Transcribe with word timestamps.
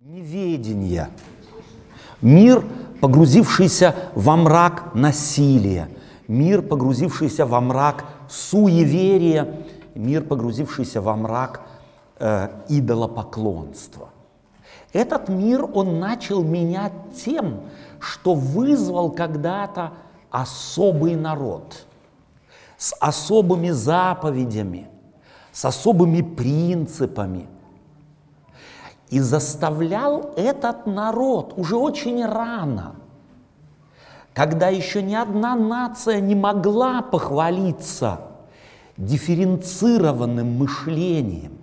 Неведение. 0.00 1.08
Мир, 2.20 2.62
погрузившийся 3.00 3.94
во 4.14 4.36
мрак 4.36 4.94
насилия. 4.94 5.88
Мир, 6.28 6.60
погрузившийся 6.60 7.46
во 7.46 7.62
мрак 7.62 8.04
суеверия. 8.28 9.64
Мир, 9.94 10.22
погрузившийся 10.22 11.00
во 11.00 11.16
мрак 11.16 11.62
э, 12.18 12.50
идолопоклонства. 12.68 14.10
Этот 14.92 15.30
мир 15.30 15.64
он 15.64 15.98
начал 15.98 16.44
менять 16.44 16.92
тем, 17.24 17.62
что 17.98 18.34
вызвал 18.34 19.10
когда-то 19.10 19.94
особый 20.30 21.16
народ 21.16 21.86
с 22.76 22.94
особыми 23.00 23.70
заповедями, 23.70 24.88
с 25.52 25.64
особыми 25.64 26.20
принципами. 26.20 27.48
И 29.10 29.20
заставлял 29.20 30.32
этот 30.36 30.86
народ 30.86 31.54
уже 31.56 31.76
очень 31.76 32.24
рано, 32.24 32.96
когда 34.34 34.68
еще 34.68 35.02
ни 35.02 35.14
одна 35.14 35.54
нация 35.54 36.20
не 36.20 36.34
могла 36.34 37.02
похвалиться 37.02 38.20
дифференцированным 38.96 40.58
мышлением. 40.58 41.58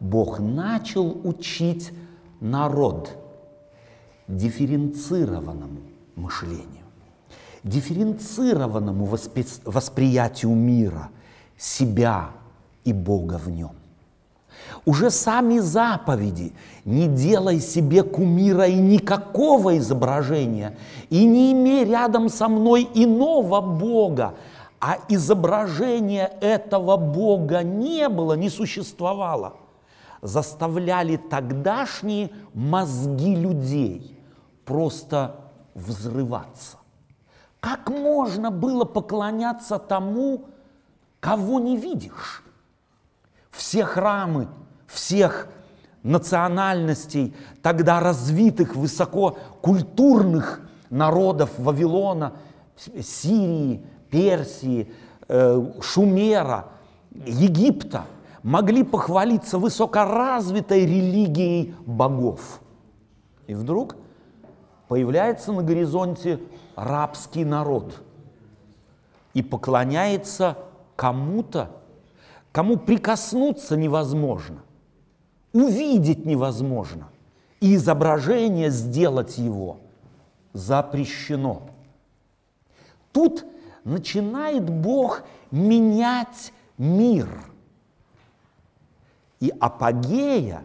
Бог 0.00 0.40
начал 0.40 1.20
учить 1.24 1.92
народ 2.40 3.10
дифференцированному 4.28 5.80
мышлению, 6.16 6.84
дифференцированному 7.62 9.06
воспри- 9.06 9.60
восприятию 9.64 10.54
мира, 10.54 11.10
себя 11.56 12.30
и 12.84 12.92
Бога 12.92 13.38
в 13.38 13.48
нем. 13.50 13.72
Уже 14.86 15.10
сами 15.10 15.58
заповеди 15.60 16.52
«не 16.84 17.06
делай 17.06 17.60
себе 17.60 18.02
кумира 18.02 18.66
и 18.66 18.76
никакого 18.76 19.78
изображения, 19.78 20.76
и 21.08 21.24
не 21.24 21.52
имей 21.52 21.84
рядом 21.84 22.28
со 22.28 22.48
мной 22.48 22.88
иного 22.94 23.60
Бога», 23.60 24.34
а 24.80 24.98
изображения 25.08 26.30
этого 26.42 26.98
Бога 26.98 27.62
не 27.62 28.10
было, 28.10 28.34
не 28.34 28.50
существовало, 28.50 29.54
заставляли 30.20 31.16
тогдашние 31.16 32.30
мозги 32.52 33.34
людей 33.34 34.18
просто 34.66 35.36
взрываться. 35.74 36.76
Как 37.60 37.88
можно 37.88 38.50
было 38.50 38.84
поклоняться 38.84 39.78
тому, 39.78 40.44
кого 41.20 41.58
не 41.60 41.78
видишь? 41.78 42.44
все 43.54 43.84
храмы 43.84 44.48
всех 44.94 45.48
национальностей, 46.02 47.34
тогда 47.62 48.00
развитых, 48.00 48.76
высококультурных 48.76 50.60
народов 50.90 51.50
Вавилона, 51.58 52.34
Сирии, 52.76 53.84
Персии, 54.10 54.92
э, 55.28 55.72
Шумера, 55.80 56.66
Египта, 57.10 58.04
могли 58.42 58.82
похвалиться 58.82 59.58
высокоразвитой 59.58 60.82
религией 60.86 61.74
богов. 61.86 62.60
И 63.46 63.54
вдруг 63.54 63.96
появляется 64.88 65.52
на 65.52 65.62
горизонте 65.62 66.38
рабский 66.76 67.44
народ 67.44 68.02
и 69.32 69.42
поклоняется 69.42 70.58
кому-то, 70.96 71.70
кому 72.52 72.76
прикоснуться 72.76 73.76
невозможно, 73.76 74.62
увидеть 75.54 76.26
невозможно, 76.26 77.08
и 77.60 77.76
изображение 77.76 78.70
сделать 78.70 79.38
его 79.38 79.78
запрещено. 80.52 81.70
Тут 83.12 83.46
начинает 83.84 84.68
Бог 84.68 85.22
менять 85.50 86.52
мир. 86.76 87.28
И 89.40 89.52
апогея, 89.60 90.64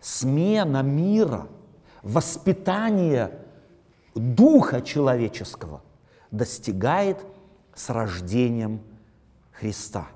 смена 0.00 0.82
мира, 0.82 1.48
воспитание 2.02 3.38
духа 4.14 4.80
человеческого 4.80 5.82
достигает 6.30 7.18
с 7.74 7.90
рождением 7.90 8.80
Христа. 9.52 10.06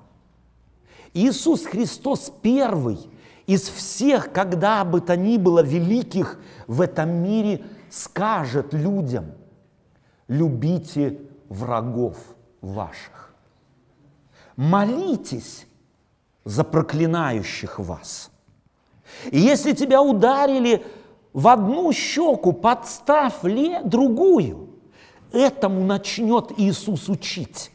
Иисус 1.13 1.65
Христос 1.65 2.31
первый 2.41 3.09
из 3.49 3.67
всех, 3.67 4.31
когда 4.31 4.85
бы 4.85 5.01
то 5.01 5.17
ни 5.17 5.37
было 5.37 5.63
великих 5.63 6.39
в 6.67 6.81
этом 6.81 7.09
мире, 7.09 7.65
скажет 7.89 8.75
людям, 8.75 9.31
любите 10.27 11.19
врагов 11.49 12.17
ваших. 12.61 13.33
Молитесь 14.55 15.65
за 16.45 16.63
проклинающих 16.63 17.79
вас. 17.79 18.29
И 19.31 19.39
если 19.39 19.71
тебя 19.71 19.99
ударили 19.99 20.85
в 21.33 21.47
одну 21.47 21.91
щеку, 21.91 22.53
подставь 22.53 23.43
ли 23.43 23.79
другую. 23.83 24.69
Этому 25.31 25.83
начнет 25.83 26.51
Иисус 26.55 27.09
учить. 27.09 27.71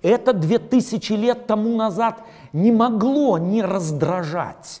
Это 0.00 0.32
две 0.32 0.58
тысячи 0.58 1.12
лет 1.12 1.46
тому 1.46 1.76
назад 1.76 2.22
не 2.54 2.72
могло 2.72 3.36
не 3.36 3.60
раздражать. 3.60 4.80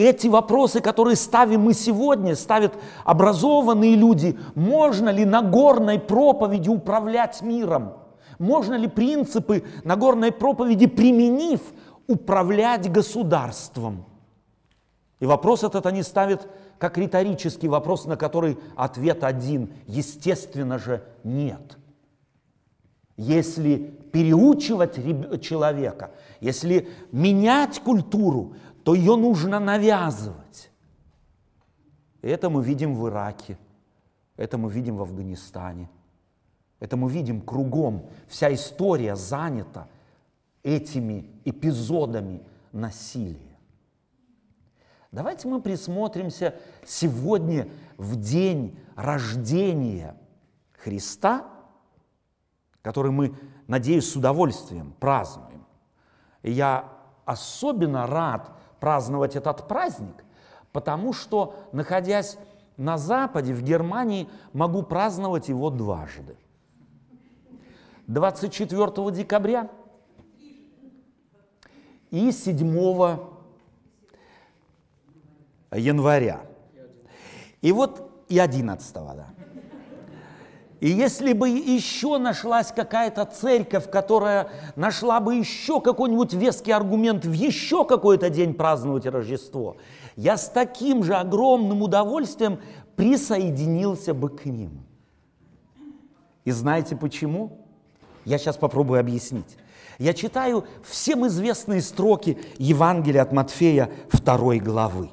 Эти 0.00 0.28
вопросы, 0.28 0.80
которые 0.80 1.14
ставим 1.14 1.62
мы 1.62 1.74
сегодня, 1.74 2.34
ставят 2.34 2.72
образованные 3.04 3.96
люди, 3.96 4.38
можно 4.54 5.10
ли 5.10 5.26
Нагорной 5.26 5.98
проповеди 5.98 6.70
управлять 6.70 7.42
миром? 7.42 7.92
Можно 8.38 8.76
ли 8.76 8.88
принципы 8.88 9.62
Нагорной 9.84 10.32
проповеди, 10.32 10.86
применив, 10.86 11.60
управлять 12.06 12.90
государством? 12.90 14.06
И 15.18 15.26
вопрос 15.26 15.64
этот 15.64 15.84
они 15.84 16.02
ставят 16.02 16.48
как 16.78 16.96
риторический 16.96 17.68
вопрос, 17.68 18.06
на 18.06 18.16
который 18.16 18.56
ответ 18.76 19.22
один. 19.22 19.74
Естественно 19.86 20.78
же, 20.78 21.04
нет. 21.24 21.76
Если 23.18 23.76
переучивать 24.12 24.94
человека, 25.42 26.10
если 26.40 26.88
менять 27.12 27.80
культуру, 27.80 28.54
то 28.90 28.94
ее 28.94 29.14
нужно 29.14 29.60
навязывать. 29.60 30.68
Это 32.22 32.50
мы 32.50 32.64
видим 32.64 32.96
в 32.96 33.08
Ираке, 33.08 33.56
это 34.36 34.58
мы 34.58 34.68
видим 34.68 34.96
в 34.96 35.02
Афганистане, 35.02 35.88
это 36.80 36.96
мы 36.96 37.08
видим 37.08 37.40
кругом. 37.40 38.10
Вся 38.26 38.52
история 38.52 39.14
занята 39.14 39.86
этими 40.64 41.30
эпизодами 41.44 42.42
насилия. 42.72 43.56
Давайте 45.12 45.46
мы 45.46 45.62
присмотримся 45.62 46.56
сегодня 46.84 47.68
в 47.96 48.16
день 48.16 48.76
рождения 48.96 50.16
Христа, 50.72 51.46
который 52.82 53.12
мы, 53.12 53.36
надеюсь, 53.68 54.10
с 54.10 54.16
удовольствием 54.16 54.96
празднуем. 54.98 55.64
И 56.42 56.50
я 56.50 56.92
особенно 57.24 58.08
рад 58.08 58.50
праздновать 58.80 59.36
этот 59.36 59.68
праздник, 59.68 60.24
потому 60.72 61.12
что, 61.12 61.54
находясь 61.72 62.38
на 62.76 62.96
Западе, 62.98 63.52
в 63.52 63.62
Германии, 63.62 64.28
могу 64.52 64.82
праздновать 64.82 65.48
его 65.48 65.70
дважды. 65.70 66.36
24 68.06 69.10
декабря 69.12 69.70
и 72.10 72.32
7 72.32 73.18
января. 75.72 76.40
И 77.60 77.72
вот 77.72 78.10
и 78.28 78.38
11 78.38 78.94
да. 78.94 79.26
И 80.80 80.88
если 80.88 81.34
бы 81.34 81.50
еще 81.50 82.16
нашлась 82.16 82.72
какая-то 82.72 83.26
церковь, 83.26 83.90
которая 83.90 84.48
нашла 84.76 85.20
бы 85.20 85.34
еще 85.34 85.80
какой-нибудь 85.80 86.32
веский 86.32 86.72
аргумент 86.72 87.26
в 87.26 87.32
еще 87.32 87.84
какой-то 87.84 88.30
день 88.30 88.54
праздновать 88.54 89.04
Рождество, 89.04 89.76
я 90.16 90.38
с 90.38 90.48
таким 90.48 91.04
же 91.04 91.14
огромным 91.14 91.82
удовольствием 91.82 92.58
присоединился 92.96 94.14
бы 94.14 94.30
к 94.30 94.46
ним. 94.46 94.82
И 96.46 96.50
знаете 96.50 96.96
почему? 96.96 97.58
Я 98.24 98.38
сейчас 98.38 98.56
попробую 98.56 99.00
объяснить. 99.00 99.58
Я 99.98 100.14
читаю 100.14 100.64
всем 100.82 101.26
известные 101.26 101.82
строки 101.82 102.38
Евангелия 102.56 103.20
от 103.20 103.32
Матфея 103.32 103.90
2 104.10 104.56
главы. 104.56 105.10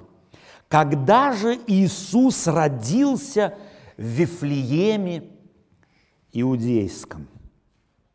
Когда 0.69 1.34
же 1.34 1.60
Иисус 1.68 2.48
родился 2.48 3.56
в 3.98 4.04
Вифлееме 4.04 5.24
Иудейском, 6.34 7.28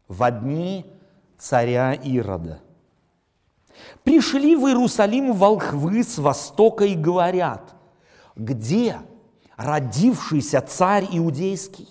в 0.09 0.31
дни 0.31 0.87
царя 1.39 1.93
Ирода, 1.95 2.61
пришли 4.05 4.57
в 4.57 4.67
Иерусалим 4.67 5.33
волхвы 5.33 6.05
с 6.05 6.19
востока 6.19 6.85
и 6.85 6.95
говорят, 6.95 7.75
где 8.37 8.99
родившийся 9.57 10.61
царь 10.61 11.07
иудейский? 11.11 11.89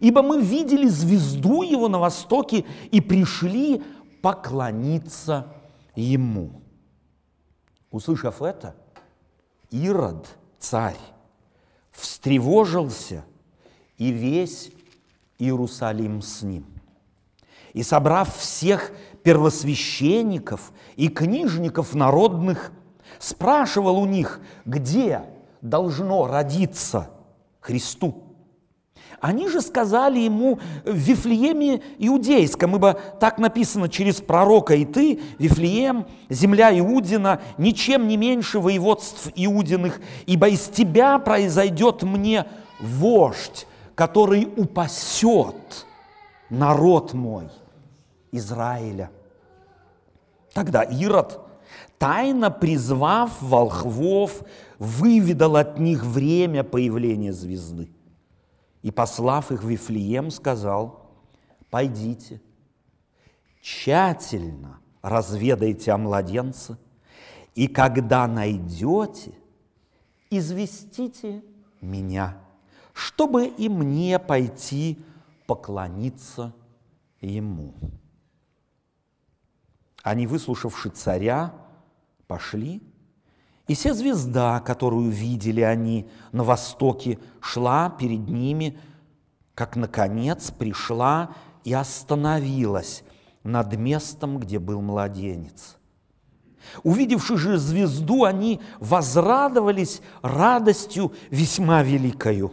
Ибо 0.00 0.22
мы 0.22 0.42
видели 0.42 0.88
звезду 0.88 1.62
его 1.62 1.88
на 1.88 1.98
востоке 1.98 2.64
и 2.90 3.00
пришли 3.00 3.82
поклониться 4.22 5.54
ему. 5.94 6.62
Услышав 7.90 8.42
это, 8.42 8.76
Ирод, 9.70 10.28
царь, 10.58 10.98
встревожился, 11.92 13.24
и 13.96 14.10
весь 14.10 14.70
Иерусалим 15.40 16.22
с 16.22 16.42
ним. 16.42 16.66
И 17.72 17.82
собрав 17.82 18.36
всех 18.36 18.92
первосвященников 19.22 20.72
и 20.96 21.08
книжников 21.08 21.94
народных, 21.94 22.72
спрашивал 23.18 23.98
у 23.98 24.06
них, 24.06 24.40
где 24.64 25.22
должно 25.60 26.26
родиться 26.26 27.10
Христу. 27.60 28.30
Они 29.20 29.48
же 29.48 29.60
сказали 29.60 30.18
ему 30.18 30.58
в 30.84 30.94
Вифлееме 30.94 31.82
Иудейском, 31.98 32.76
ибо 32.76 32.94
так 32.94 33.38
написано 33.38 33.90
через 33.90 34.16
пророка, 34.22 34.74
и 34.74 34.86
ты, 34.86 35.20
Вифлеем, 35.38 36.06
земля 36.30 36.76
Иудина, 36.78 37.42
ничем 37.58 38.08
не 38.08 38.16
меньше 38.16 38.60
воеводств 38.60 39.30
Иудиных, 39.34 40.00
ибо 40.24 40.48
из 40.48 40.68
тебя 40.68 41.18
произойдет 41.18 42.02
мне 42.02 42.46
вождь, 42.80 43.66
который 44.00 44.50
упасет 44.56 45.86
народ 46.48 47.12
мой, 47.12 47.50
Израиля. 48.32 49.10
Тогда 50.54 50.84
Ирод, 50.84 51.38
тайно 51.98 52.50
призвав 52.50 53.42
волхвов, 53.42 54.42
выведал 54.78 55.56
от 55.56 55.78
них 55.78 56.02
время 56.02 56.64
появления 56.64 57.34
звезды. 57.34 57.90
И, 58.80 58.90
послав 58.90 59.52
их 59.52 59.62
в 59.62 59.68
Вифлеем, 59.68 60.30
сказал, 60.30 61.02
пойдите, 61.68 62.40
тщательно 63.60 64.80
разведайте 65.02 65.92
о 65.92 65.98
младенце, 65.98 66.78
и 67.54 67.68
когда 67.68 68.26
найдете, 68.26 69.34
известите 70.30 71.44
меня, 71.82 72.38
чтобы 72.92 73.46
и 73.46 73.68
мне 73.68 74.18
пойти 74.18 74.98
поклониться 75.46 76.54
ему. 77.20 77.74
Они, 80.02 80.26
выслушавши 80.26 80.90
царя, 80.90 81.52
пошли, 82.26 82.82
и 83.66 83.74
вся 83.74 83.94
звезда, 83.94 84.60
которую 84.60 85.10
видели 85.10 85.60
они 85.60 86.08
на 86.32 86.42
востоке, 86.42 87.18
шла 87.40 87.90
перед 87.90 88.28
ними, 88.28 88.78
как, 89.54 89.76
наконец, 89.76 90.50
пришла 90.50 91.34
и 91.62 91.72
остановилась 91.72 93.04
над 93.44 93.76
местом, 93.76 94.38
где 94.38 94.58
был 94.58 94.80
младенец. 94.80 95.76
Увидевши 96.82 97.36
же 97.36 97.58
звезду, 97.58 98.24
они 98.24 98.60
возрадовались 98.78 100.02
радостью 100.22 101.12
весьма 101.30 101.82
великою. 101.82 102.52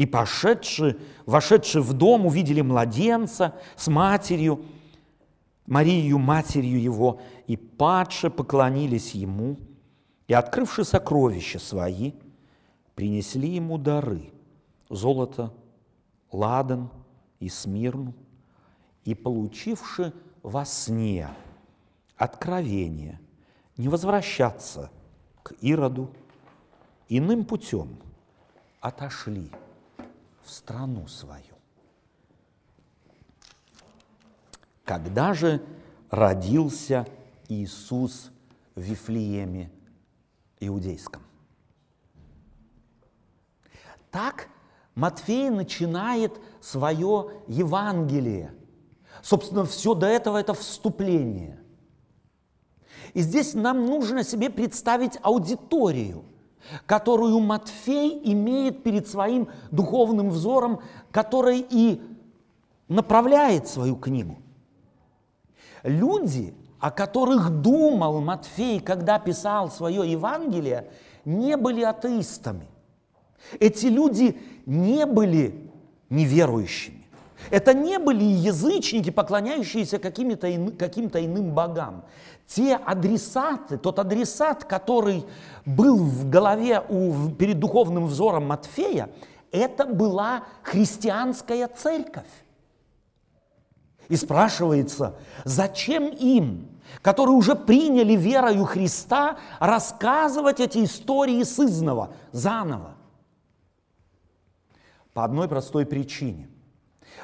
И 0.00 0.06
пошедши, 0.06 0.98
вошедши 1.26 1.82
в 1.82 1.92
дом, 1.92 2.24
увидели 2.24 2.62
младенца 2.62 3.54
с 3.76 3.86
матерью, 3.86 4.64
Марию, 5.66 6.18
матерью 6.18 6.80
его, 6.80 7.20
и 7.46 7.58
падше 7.58 8.30
поклонились 8.30 9.10
ему, 9.10 9.58
и, 10.26 10.32
открывши 10.32 10.84
сокровища 10.84 11.58
свои, 11.58 12.12
принесли 12.94 13.50
ему 13.50 13.76
дары– 13.76 14.32
золото, 14.88 15.52
ладан 16.32 16.88
и 17.38 17.50
смирну, 17.50 18.14
и, 19.04 19.14
получивши 19.14 20.14
во 20.42 20.64
сне 20.64 21.28
откровение 22.16 23.20
не 23.76 23.88
возвращаться 23.88 24.90
к 25.42 25.52
Ироду, 25.60 26.08
иным 27.10 27.44
путем 27.44 27.98
отошли 28.80 29.50
страну 30.50 31.06
свою. 31.08 31.60
когда 34.90 35.34
же 35.34 35.62
родился 36.10 37.06
Иисус 37.48 38.32
в 38.74 38.80
Вифлееме 38.80 39.70
Иудейском. 40.58 41.22
Так 44.10 44.48
Матфей 44.96 45.48
начинает 45.48 46.40
свое 46.60 47.30
Евангелие. 47.46 48.52
Собственно, 49.22 49.64
все 49.64 49.94
до 49.94 50.08
этого 50.08 50.38
это 50.38 50.54
вступление. 50.54 51.62
И 53.14 53.20
здесь 53.20 53.54
нам 53.54 53.86
нужно 53.86 54.24
себе 54.24 54.50
представить 54.50 55.20
аудиторию, 55.22 56.24
которую 56.86 57.40
Матфей 57.40 58.20
имеет 58.32 58.82
перед 58.82 59.08
своим 59.08 59.48
духовным 59.70 60.30
взором, 60.30 60.80
который 61.10 61.64
и 61.68 62.00
направляет 62.88 63.68
свою 63.68 63.96
книгу– 63.96 64.38
Люди, 65.82 66.54
о 66.78 66.90
которых 66.90 67.50
думал 67.50 68.20
Матфей, 68.20 68.80
когда 68.80 69.18
писал 69.18 69.70
свое 69.70 70.10
Евангелие, 70.10 70.90
не 71.24 71.56
были 71.56 71.82
атеистами. 71.82 72.66
Эти 73.58 73.86
люди 73.86 74.38
не 74.66 75.06
были 75.06 75.70
неверующими. 76.10 76.99
Это 77.48 77.72
не 77.72 77.98
были 77.98 78.22
язычники, 78.22 79.10
поклоняющиеся 79.10 79.98
каким-то 79.98 80.54
ин, 80.54 80.76
каким 80.76 81.06
иным 81.06 81.52
богам. 81.52 82.04
Те 82.46 82.76
адресаты, 82.76 83.78
тот 83.78 83.98
адресат, 83.98 84.64
который 84.64 85.24
был 85.64 85.96
в 85.96 86.28
голове 86.28 86.84
у, 86.88 87.30
перед 87.30 87.58
духовным 87.58 88.06
взором 88.06 88.48
Матфея, 88.48 89.08
это 89.52 89.86
была 89.86 90.44
христианская 90.62 91.68
церковь. 91.68 92.28
И 94.08 94.16
спрашивается, 94.16 95.14
зачем 95.44 96.08
им, 96.08 96.68
которые 97.02 97.36
уже 97.36 97.54
приняли 97.54 98.14
верою 98.14 98.64
Христа, 98.64 99.38
рассказывать 99.60 100.60
эти 100.60 100.84
истории 100.84 101.42
сызного, 101.44 102.12
заново? 102.32 102.96
По 105.14 105.24
одной 105.24 105.48
простой 105.48 105.86
причине. 105.86 106.48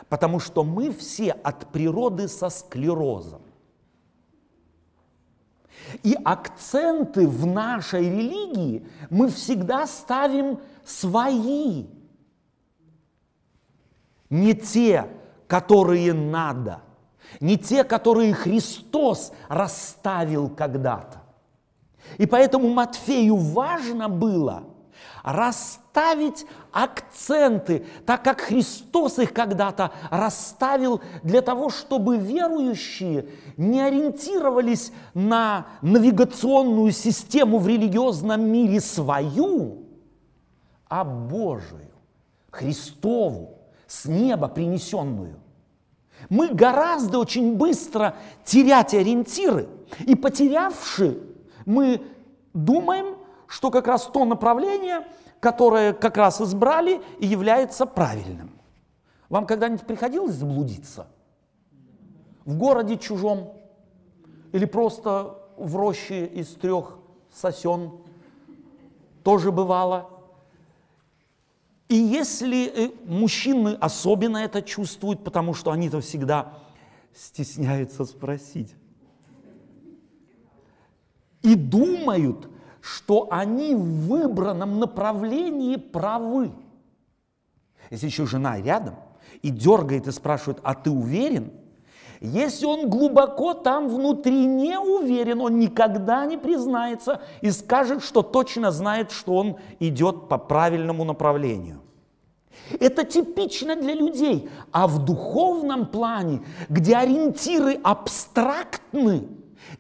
Потому 0.09 0.41
что 0.41 0.65
мы 0.65 0.93
все 0.93 1.33
от 1.33 1.73
природы 1.73 2.29
со 2.29 2.49
склерозом. 2.49 3.43
И 6.03 6.17
акценты 6.25 7.29
в 7.29 7.47
нашей 7.47 8.09
религии 8.09 8.87
мы 9.11 9.29
всегда 9.29 9.87
ставим 9.87 10.59
свои, 10.85 11.87
не 14.29 14.55
те, 14.55 15.09
которые 15.47 16.13
надо, 16.13 16.81
не 17.41 17.57
те, 17.57 17.85
которые 17.85 18.35
Христос 18.35 19.33
расставил 19.49 20.49
когда-то. 20.49 21.23
И 22.19 22.27
поэтому 22.27 22.69
Матфею 22.69 23.37
важно 23.37 24.09
было 24.09 24.65
расставить 25.23 25.86
акценты, 26.73 27.87
так 28.05 28.23
как 28.23 28.41
Христос 28.41 29.19
их 29.19 29.33
когда-то 29.33 29.93
расставил 30.11 31.01
для 31.23 31.43
того, 31.43 31.71
чтобы 31.71 32.19
верующие 32.19 33.29
не 33.57 33.81
ориентировались 33.81 34.93
на 35.15 35.67
навигационную 35.83 36.93
систему 36.93 37.59
в 37.59 37.67
религиозном 37.67 38.43
мире 38.43 38.81
свою, 38.81 39.85
а 40.89 41.05
Божию, 41.05 41.93
Христову, 42.51 43.59
с 43.87 44.05
неба 44.05 44.49
принесенную. 44.49 45.41
Мы 46.29 46.49
гораздо 46.49 47.19
очень 47.19 47.55
быстро 47.55 48.17
терять 48.45 48.95
ориентиры, 48.95 49.69
и 50.01 50.15
потерявши, 50.15 51.19
мы 51.65 52.03
думаем, 52.53 53.17
что 53.47 53.71
как 53.71 53.87
раз 53.87 54.07
то 54.13 54.25
направление, 54.25 55.07
которое 55.47 55.93
как 55.93 56.17
раз 56.17 56.41
избрали, 56.41 57.01
и 57.21 57.27
является 57.29 57.87
правильным. 57.87 58.51
Вам 59.29 59.47
когда-нибудь 59.47 59.87
приходилось 59.87 60.35
заблудиться? 60.35 61.07
В 62.45 62.59
городе 62.59 62.99
чужом? 62.99 63.53
Или 64.51 64.65
просто 64.65 65.39
в 65.57 65.77
роще 65.77 66.27
из 66.27 66.49
трех 66.49 66.99
сосен? 67.33 67.93
Тоже 69.23 69.53
бывало. 69.53 70.11
И 71.89 71.95
если 71.95 72.67
э, 72.67 72.91
мужчины 73.05 73.79
особенно 73.81 74.39
это 74.39 74.63
чувствуют, 74.63 75.23
потому 75.23 75.55
что 75.55 75.71
они-то 75.71 76.01
всегда 76.01 76.55
стесняются 77.15 78.05
спросить. 78.05 78.75
И 81.43 81.55
думают, 81.55 82.49
что 82.81 83.29
они 83.31 83.75
в 83.75 84.07
выбранном 84.07 84.79
направлении 84.79 85.77
правы. 85.77 86.53
Если 87.91 88.07
еще 88.07 88.27
жена 88.27 88.61
рядом 88.61 88.97
и 89.43 89.51
дергает 89.51 90.07
и 90.07 90.13
спрашивает, 90.13 90.59
а 90.63 90.75
ты 90.75 90.91
уверен? 90.91 91.53
Если 92.21 92.65
он 92.65 92.89
глубоко 92.89 93.55
там 93.55 93.89
внутри 93.89 94.47
не 94.47 94.79
уверен, 94.79 95.41
он 95.41 95.59
никогда 95.59 96.25
не 96.25 96.39
признается 96.39 97.21
и 97.43 97.51
скажет, 97.51 98.03
что 98.03 98.23
точно 98.23 98.71
знает, 98.71 99.11
что 99.11 99.35
он 99.35 99.57
идет 99.81 100.29
по 100.29 100.39
правильному 100.39 101.05
направлению. 101.05 101.83
Это 102.81 103.05
типично 103.05 103.77
для 103.77 103.95
людей. 103.95 104.49
А 104.73 104.87
в 104.87 105.05
духовном 105.05 105.87
плане, 105.87 106.43
где 106.69 106.97
ориентиры 106.97 107.75
абстрактны, 107.83 109.29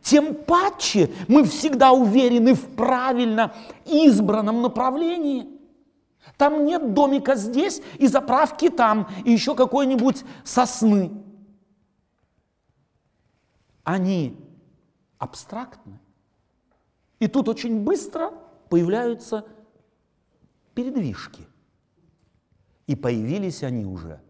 тем 0.06 0.34
паче 0.34 1.10
мы 1.28 1.44
всегда 1.44 1.92
уверены 1.92 2.54
в 2.54 2.74
правильно 2.76 3.54
избранном 3.84 4.62
направлении. 4.62 5.48
Там 6.36 6.64
нет 6.64 6.94
домика 6.94 7.34
здесь 7.34 7.82
и 7.98 8.06
заправки 8.06 8.68
там, 8.68 9.08
и 9.24 9.32
еще 9.32 9.54
какой-нибудь 9.54 10.24
сосны. 10.44 11.12
Они 13.84 14.36
абстрактны. 15.18 16.00
И 17.18 17.28
тут 17.28 17.48
очень 17.48 17.80
быстро 17.84 18.32
появляются 18.68 19.44
передвижки– 20.74 21.46
и 22.86 22.94
появились 22.94 23.62
они 23.62 23.84
уже 23.84 24.20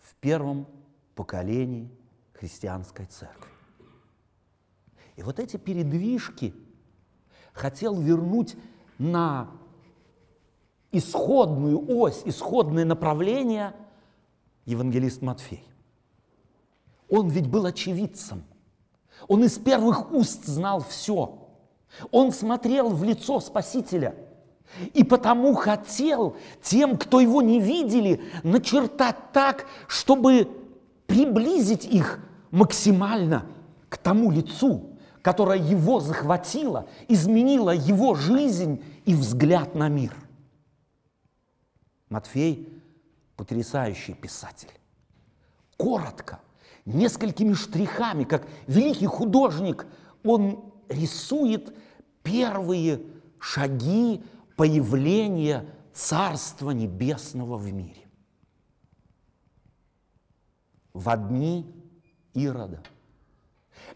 в 0.00 0.14
первом 0.16 0.66
поколении 1.14 1.90
христианской 2.32 3.06
церкви. 3.06 3.51
И 5.16 5.22
вот 5.22 5.38
эти 5.38 5.56
передвижки 5.56 6.54
хотел 7.52 8.00
вернуть 8.00 8.56
на 8.98 9.50
исходную 10.90 11.84
ось, 11.88 12.22
исходное 12.24 12.84
направление 12.84 13.74
евангелист 14.64 15.22
Матфей. 15.22 15.64
Он 17.08 17.28
ведь 17.28 17.48
был 17.48 17.66
очевидцем. 17.66 18.44
Он 19.28 19.44
из 19.44 19.58
первых 19.58 20.12
уст 20.12 20.46
знал 20.46 20.82
все. 20.82 21.38
Он 22.10 22.32
смотрел 22.32 22.88
в 22.90 23.04
лицо 23.04 23.40
Спасителя– 23.40 24.14
и 24.94 25.04
потому 25.04 25.54
хотел 25.54 26.36
тем, 26.62 26.96
кто 26.96 27.20
его 27.20 27.42
не 27.42 27.60
видели, 27.60 28.22
начертать 28.42 29.32
так, 29.32 29.66
чтобы 29.86 30.48
приблизить 31.06 31.84
их 31.84 32.20
максимально 32.50 33.46
к 33.88 33.98
тому 33.98 34.30
лицу, 34.30 34.91
которое 35.22 35.58
его 35.58 36.00
захватило, 36.00 36.88
изменило 37.08 37.70
его 37.70 38.14
жизнь 38.14 38.82
и 39.06 39.14
взгляд 39.14 39.74
на 39.74 39.88
мир. 39.88 40.14
Матфей– 42.08 42.68
потрясающий 43.36 44.14
писатель. 44.14 44.70
Коротко, 45.76 46.40
несколькими 46.84 47.54
штрихами, 47.54 48.24
как 48.24 48.46
великий 48.66 49.06
художник, 49.06 49.86
он 50.24 50.72
рисует 50.88 51.74
первые 52.22 53.00
шаги 53.38 54.22
появление 54.56 55.66
Царства 55.94 56.70
Небесного 56.70 57.56
в 57.56 57.72
мире. 57.72 58.08
В 60.92 61.16
дни 61.28 61.66
Ирода. 62.34 62.82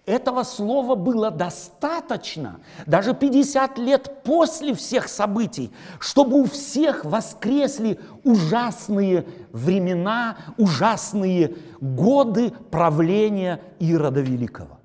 Этого 0.05 0.43
слова 0.43 0.95
было 0.95 1.31
достаточно, 1.31 2.61
даже 2.87 3.15
50 3.15 3.79
лет 3.79 4.23
после 4.23 4.75
всех 4.75 5.09
событий, 5.09 5.73
чтобы 5.99 6.41
у 6.41 6.45
всех 6.45 7.05
воскресли 7.05 7.99
ужасные 8.23 9.27
времена, 9.53 10.37
ужасные 10.59 11.57
годы 11.81 12.53
правления 12.71 13.61
Ирода 13.79 14.21
Великого. 14.21 14.79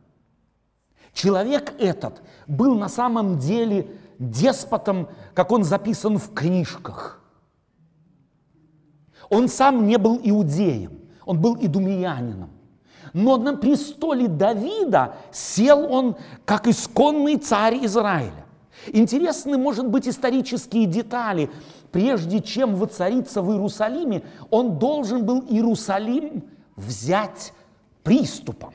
Человек 1.13 1.73
этот 1.77 2.21
был 2.47 2.75
на 2.75 2.87
самом 2.87 3.37
деле 3.37 3.87
деспотом, 4.17 5.09
как 5.33 5.51
он 5.51 5.63
записан 5.63 6.17
в 6.17 6.33
книжках. 6.33 7.21
Он 9.29 9.47
сам 9.47 9.85
не 9.85 9.97
был 9.97 10.19
иудеем, 10.23 10.99
он 11.25 11.39
был 11.39 11.57
идумиянином. 11.59 12.49
Но 13.13 13.37
на 13.37 13.55
престоле 13.57 14.27
Давида 14.27 15.15
сел 15.31 15.91
он 15.91 16.15
как 16.45 16.67
исконный 16.67 17.37
царь 17.37 17.85
Израиля. 17.85 18.45
Интересны, 18.87 19.57
может 19.57 19.87
быть, 19.87 20.07
исторические 20.07 20.85
детали. 20.85 21.49
Прежде 21.91 22.41
чем 22.41 22.75
воцариться 22.75 23.41
в 23.41 23.51
Иерусалиме, 23.51 24.23
он 24.49 24.79
должен 24.79 25.25
был 25.25 25.43
Иерусалим 25.49 26.43
взять 26.75 27.53
приступом 28.03 28.73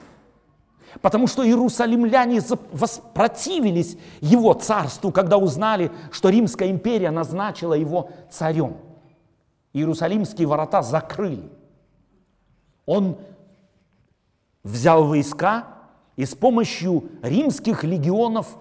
потому 1.03 1.27
что 1.27 1.45
иерусалимляне 1.45 2.41
воспротивились 2.73 3.97
его 4.21 4.55
царству, 4.55 5.13
когда 5.13 5.39
узнали, 5.39 5.91
что 6.11 6.29
Римская 6.29 6.71
империя 6.71 7.11
назначила 7.11 7.75
его 7.75 8.11
царем. 8.31 8.77
Иерусалимские 9.73 10.47
ворота 10.47 10.83
закрыли. 10.83 11.51
Он 12.87 13.17
взял 14.67 15.07
войска 15.07 15.89
и 16.17 16.25
с 16.25 16.35
помощью 16.35 17.11
римских 17.23 17.85
легионов 17.85 18.59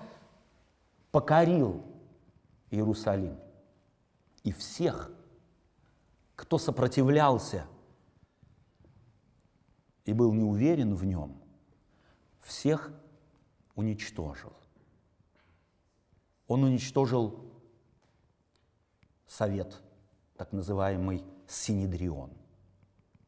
покорил 1.11 1.83
Иерусалим. 2.71 3.37
И 4.43 4.51
всех, 4.51 5.11
кто 6.35 6.57
сопротивлялся 6.57 7.65
и 10.05 10.13
был 10.13 10.33
не 10.33 10.43
уверен 10.43 10.95
в 10.95 11.05
нем– 11.05 11.41
всех 12.45 12.93
уничтожил. 13.75 14.53
Он 16.47 16.63
уничтожил 16.63 17.39
совет, 19.25 19.81
так 20.37 20.51
называемый 20.51 21.23
Синедрион, 21.47 22.31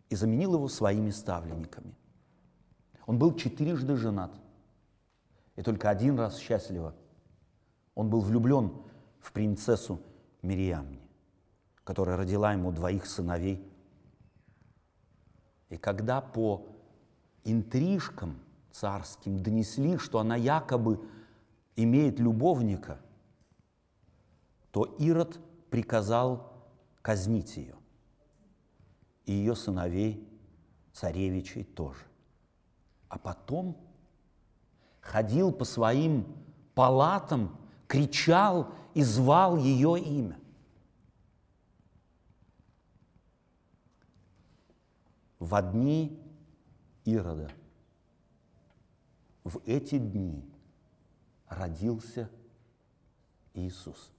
и 0.09 0.15
заменил 0.15 0.53
его 0.53 0.67
своими 0.67 1.09
ставленниками. 1.09 1.95
Он 3.07 3.17
был 3.17 3.35
четырежды 3.35 3.97
женат, 3.97 4.31
и 5.55 5.63
только 5.63 5.89
один 5.89 6.19
раз 6.19 6.37
счастливо. 6.37 6.93
Он 7.95 8.11
был 8.11 8.21
влюблен 8.21 8.71
в 9.19 9.31
принцессу 9.31 9.99
Мириамни, 10.43 11.01
которая 11.83 12.17
родила 12.17 12.53
ему 12.53 12.71
двоих 12.71 13.07
сыновей. 13.07 13.67
И 15.69 15.77
когда 15.77 16.21
по 16.21 16.67
интрижкам– 17.43 18.39
царским 18.77 19.39
донесли, 19.39 19.97
что 19.97 20.19
она 20.19 20.35
якобы 20.35 21.03
имеет 21.75 22.19
любовника, 22.19 22.99
то 24.71 24.83
Ирод 24.99 25.39
приказал 25.71 26.53
казнить 27.01 27.57
ее. 27.57 27.75
И 29.25 29.33
ее 29.33 29.55
сыновей, 29.55 30.27
царевичей 30.93 31.63
тоже. 31.63 32.05
А 33.09 33.17
потом 33.17 33.77
ходил 34.99 35.51
по 35.51 35.65
своим 35.65 36.25
палатам, 36.75 37.57
кричал 37.87 38.73
и 38.93 39.03
звал 39.03 39.57
ее 39.57 39.99
имя. 39.99 40.39
В 45.39 45.61
дни 45.71 46.19
Ирода– 47.05 47.51
в 49.47 49.61
эти 49.65 49.97
дни 49.97 50.43
родился 51.47 52.29
Иисус. 53.53 54.11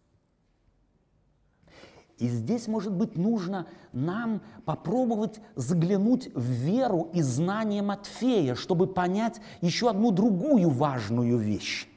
И 2.18 2.26
здесь, 2.26 2.66
может 2.66 2.92
быть, 2.92 3.16
нужно 3.16 3.66
нам 3.92 4.40
попробовать 4.64 5.40
заглянуть 5.54 6.34
в 6.34 6.42
веру 6.42 7.10
и 7.12 7.22
знание 7.22 7.80
Матфея, 7.80 8.56
чтобы 8.56 8.88
понять 8.88 9.40
еще 9.60 9.88
одну 9.88 10.10
другую 10.10 10.68
важную 10.68 11.38
вещь. 11.38 11.88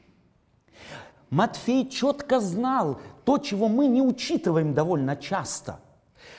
Матфей 1.30 1.88
четко 1.88 2.40
знал 2.40 3.00
то, 3.24 3.38
чего 3.38 3.68
мы 3.68 3.86
не 3.86 4.00
учитываем 4.00 4.74
довольно 4.74 5.16
часто, 5.16 5.80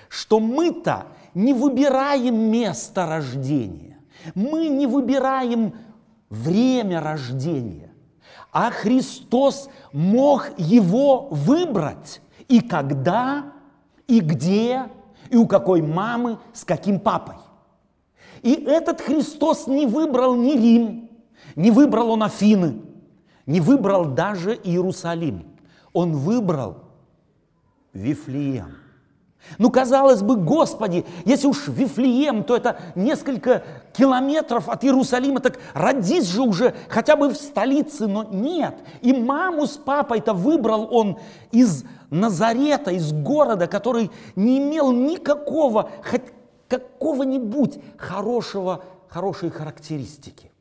что 0.08 0.40
мы-то 0.40 1.08
не 1.34 1.54
выбираем 1.54 2.36
место 2.36 3.06
рождения, 3.06 3.98
мы 4.34 4.70
не 4.70 4.88
выбираем 4.88 5.74
время 6.30 7.02
рождения. 7.02 7.92
А 8.52 8.70
Христос 8.70 9.68
мог 9.92 10.52
его 10.58 11.28
выбрать. 11.32 12.22
И 12.48 12.62
когда, 12.62 13.52
и 14.08 14.20
где, 14.20 14.90
и 15.30 15.36
у 15.36 15.48
какой 15.48 15.82
мамы, 15.82 16.38
с 16.54 16.64
каким 16.64 17.00
папой. 17.00 17.36
И 18.42 18.54
этот 18.54 19.02
Христос 19.02 19.68
не 19.68 19.86
выбрал 19.86 20.36
ни 20.36 20.54
Рим, 20.54 21.10
не 21.56 21.72
выбрал 21.72 22.12
он 22.12 22.24
Афины, 22.24 22.82
не 23.46 23.62
выбрал 23.62 24.06
даже 24.06 24.54
Иерусалим. 24.54 25.46
Он 25.94 26.16
выбрал 26.16 26.78
Вифлеем. 27.94 28.78
Ну, 29.58 29.70
казалось 29.70 30.22
бы, 30.22 30.36
Господи, 30.38 31.06
если 31.26 31.48
уж 31.48 31.68
Вифлеем, 31.68 32.44
то 32.44 32.56
это 32.56 32.78
несколько 32.96 33.64
километров 33.94 34.70
от 34.70 34.84
Иерусалима, 34.84 35.42
так 35.42 35.60
родись 35.74 36.30
же 36.30 36.42
уже 36.42 36.74
хотя 36.88 37.16
бы 37.16 37.30
в 37.30 37.36
столице, 37.36 38.08
но 38.08 38.24
нет. 38.24 38.76
И 39.02 39.14
маму 39.14 39.68
с 39.68 39.78
папой-то 39.78 40.34
выбрал 40.34 40.88
он 40.92 41.18
из 41.52 41.84
Назарета, 42.14 42.92
из 42.92 43.12
города, 43.12 43.68
который 43.68 44.12
не 44.36 44.60
имел 44.60 44.92
никакого, 44.92 45.90
хоть 46.08 46.22
какого-нибудь 46.68 47.80
хорошего, 47.98 48.84
хорошей 49.10 49.50
характеристики. 49.50 50.52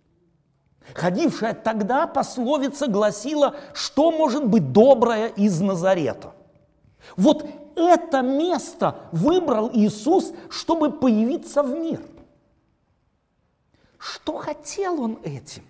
Ходившая 0.95 1.55
тогда 1.55 2.07
пословица 2.07 2.87
гласила, 2.87 3.55
что 3.75 4.11
может 4.11 4.47
быть 4.47 4.73
доброе 4.73 5.29
из 5.29 5.61
Назарета. 5.61 6.33
Вот 7.17 7.47
это 7.77 8.23
место 8.23 8.97
выбрал 9.13 9.71
Иисус, 9.73 10.33
чтобы 10.51 10.91
появиться 10.91 11.63
в 11.63 11.71
мир. 11.71 12.01
Что 13.99 14.39
хотел 14.39 15.01
он 15.03 15.19
этим? 15.23 15.63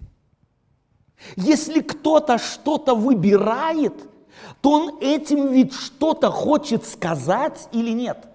Если 1.36 1.80
кто-то 1.80 2.38
что-то 2.38 2.94
выбирает, 2.94 3.94
то 4.60 4.70
он 4.70 4.98
этим 5.00 5.48
ведь 5.48 5.72
что-то 5.72 6.30
хочет 6.30 6.86
сказать 6.86 7.68
или 7.72 7.90
нет? 7.90 8.28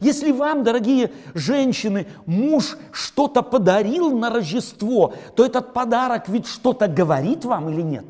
Если 0.00 0.30
вам, 0.30 0.62
дорогие 0.62 1.12
женщины, 1.34 2.06
муж 2.26 2.78
что-то 2.92 3.42
подарил 3.42 4.16
на 4.16 4.30
Рождество, 4.30 5.14
то 5.34 5.44
этот 5.44 5.72
подарок 5.72 6.28
ведь 6.28 6.46
что-то 6.46 6.86
говорит 6.86 7.44
вам 7.44 7.70
или 7.70 7.82
нет? 7.82 8.04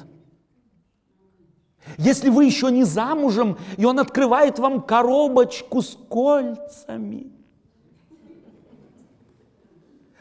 Если 1.97 2.29
вы 2.29 2.45
еще 2.45 2.71
не 2.71 2.85
замужем, 2.85 3.59
и 3.77 3.85
он 3.85 3.99
открывает 3.99 4.59
вам 4.59 4.83
коробочку 4.83 5.83
с 5.83 5.97
кольцами. 6.09 7.33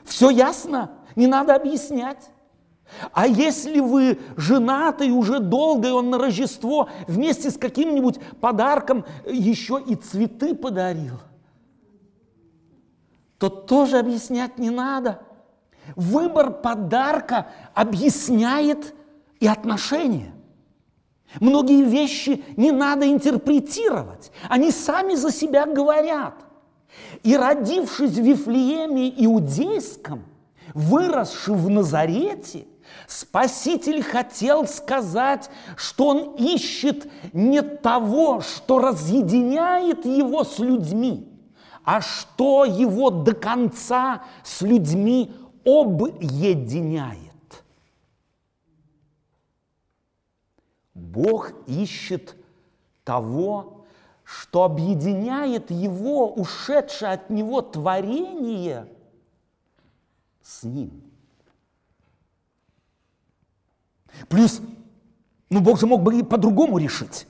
Все 0.04 0.30
ясно? 0.30 0.92
Не 1.16 1.28
надо 1.28 1.56
объяснять. 1.56 2.32
А 3.12 3.28
если 3.28 3.80
вы 3.80 4.20
женаты 4.36 5.12
уже 5.12 5.40
долго, 5.40 5.90
и 5.90 5.92
он 5.92 6.10
на 6.10 6.18
Рождество 6.18 6.90
вместе 7.08 7.52
с 7.52 7.58
каким-нибудь 7.58 8.20
подарком 8.42 9.06
еще 9.26 9.82
и 9.86 9.96
цветы 9.96 10.56
подарил, 10.56 11.20
то 13.38 13.50
тоже 13.50 14.00
объяснять 14.00 14.58
не 14.58 14.70
надо. 14.70 15.22
Выбор 15.96 16.52
подарка 16.52 17.48
объясняет 17.74 18.94
и 19.40 19.48
отношения. 19.48 20.34
Многие 21.40 21.84
вещи 21.84 22.44
не 22.58 22.72
надо 22.72 23.10
интерпретировать, 23.10 24.32
они 24.50 24.72
сами 24.72 25.14
за 25.14 25.32
себя 25.32 25.66
говорят. 25.66 26.34
И 27.22 27.38
родившись 27.38 28.14
в 28.14 28.24
Вифлееме 28.24 29.10
Иудейском, 29.26 30.24
выросший 30.74 31.54
в 31.54 31.70
Назарете, 31.70 32.66
Спаситель 33.08 34.04
хотел 34.04 34.68
сказать, 34.68 35.50
что 35.76 36.08
он 36.08 36.36
ищет 36.36 37.12
не 37.34 37.62
того, 37.62 38.42
что 38.42 38.80
разъединяет 38.80 40.06
его 40.06 40.44
с 40.44 40.60
людьми, 40.60 41.28
а 41.84 42.02
что 42.02 42.66
его 42.66 43.10
до 43.10 43.34
конца 43.34 44.24
с 44.44 44.62
людьми 44.62 45.34
объединяет. 45.66 47.20
Бог 50.94 51.52
ищет 51.68 52.36
того, 53.04 53.86
что 54.24 54.64
объединяет 54.64 55.72
его, 55.72 56.32
ушедшее 56.32 57.14
от 57.14 57.32
него 57.32 57.62
творение, 57.64 58.88
с 60.44 60.64
ним. 60.64 61.02
Плюс, 64.28 64.62
ну 65.50 65.62
Бог 65.62 65.80
же 65.80 65.88
мог 65.88 66.02
бы 66.02 66.20
и 66.20 66.24
по-другому 66.24 66.78
решить. 66.78 67.28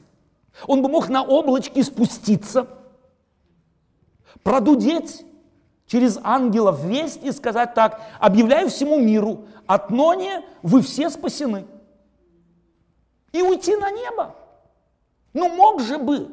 Он 0.68 0.82
бы 0.82 0.90
мог 0.90 1.10
на 1.10 1.24
облачке 1.24 1.84
спуститься, 1.84 2.68
продудеть 4.44 5.26
через 5.88 6.20
ангелов 6.24 6.84
весть 6.84 7.24
и 7.24 7.32
сказать 7.32 7.74
так, 7.74 8.02
объявляю 8.20 8.70
всему 8.70 9.00
миру, 9.00 9.46
от 9.68 9.90
ноне 9.90 10.44
вы 10.62 10.82
все 10.82 11.10
спасены– 11.10 11.66
и 13.32 13.42
уйти 13.42 13.76
на 13.76 13.92
небо. 13.92 14.36
Ну, 15.34 15.50
мог 15.50 15.82
же 15.82 15.98
бы. 15.98 16.30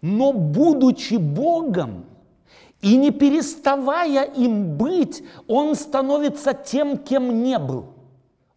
Но 0.00 0.32
будучи 0.32 1.14
Богом 1.14 2.04
и 2.80 2.96
не 2.96 3.10
переставая 3.10 4.24
им 4.24 4.76
быть, 4.76 5.24
он 5.48 5.74
становится 5.74 6.52
тем, 6.52 6.98
кем 6.98 7.42
не 7.42 7.58
был. 7.58 7.93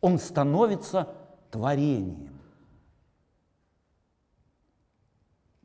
Он 0.02 0.20
становится 0.20 1.16
творением. 1.52 2.40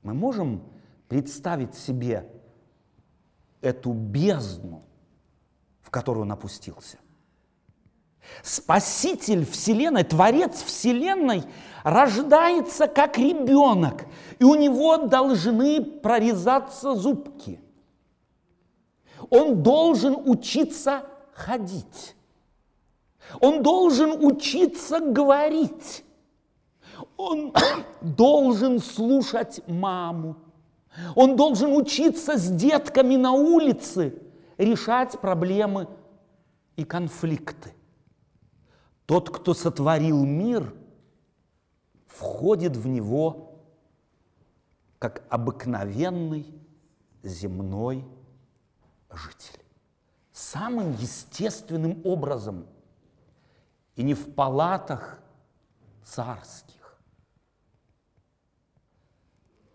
Мы 0.02 0.14
можем 0.14 0.62
представить 1.08 1.74
себе 1.74 2.28
эту 3.60 3.92
бездну, 3.92 4.82
в 5.80 5.90
которую 5.90 6.22
он 6.22 6.32
опустился– 6.32 6.98
Спаситель 8.42 9.44
Вселенной, 9.46 10.04
Творец 10.04 10.62
Вселенной 10.62 11.44
рождается 11.84 12.86
как 12.88 13.18
ребенок, 13.18 14.06
и 14.38 14.44
у 14.44 14.54
него 14.54 14.96
должны 14.96 15.82
прорезаться 15.82 16.94
зубки. 16.94 17.60
Он 19.30 19.62
должен 19.62 20.16
учиться 20.28 21.04
ходить. 21.32 22.16
Он 23.40 23.62
должен 23.62 24.24
учиться 24.24 25.00
говорить. 25.00 26.04
Он 27.16 27.52
должен 28.00 28.78
слушать 28.78 29.60
маму. 29.66 30.36
Он 31.14 31.36
должен 31.36 31.74
учиться 31.74 32.36
с 32.36 32.50
детками 32.50 33.16
на 33.16 33.32
улице 33.32 34.20
решать 34.58 35.18
проблемы 35.20 35.88
и 36.76 36.84
конфликты. 36.84 37.72
Тот, 39.06 39.30
кто 39.30 39.54
сотворил 39.54 40.24
мир, 40.24 40.74
входит 42.06 42.76
в 42.76 42.86
него 42.86 43.58
как 44.98 45.24
обыкновенный 45.30 46.46
земной 47.22 48.04
житель. 49.10 49.60
Самым 50.32 50.92
естественным 50.92 52.00
образом. 52.04 52.66
И 53.96 54.02
не 54.02 54.14
в 54.14 54.34
палатах 54.34 55.20
царских. 56.04 56.98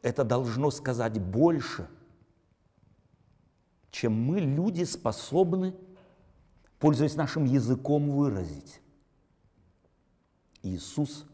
Это 0.01 0.23
должно 0.23 0.71
сказать 0.71 1.19
больше, 1.19 1.89
чем 3.91 4.13
мы, 4.13 4.39
люди, 4.39 4.83
способны, 4.83 5.75
пользуясь 6.79 7.15
нашим 7.15 7.45
языком, 7.45 8.09
выразить. 8.09 8.81
Иисус 10.63 11.25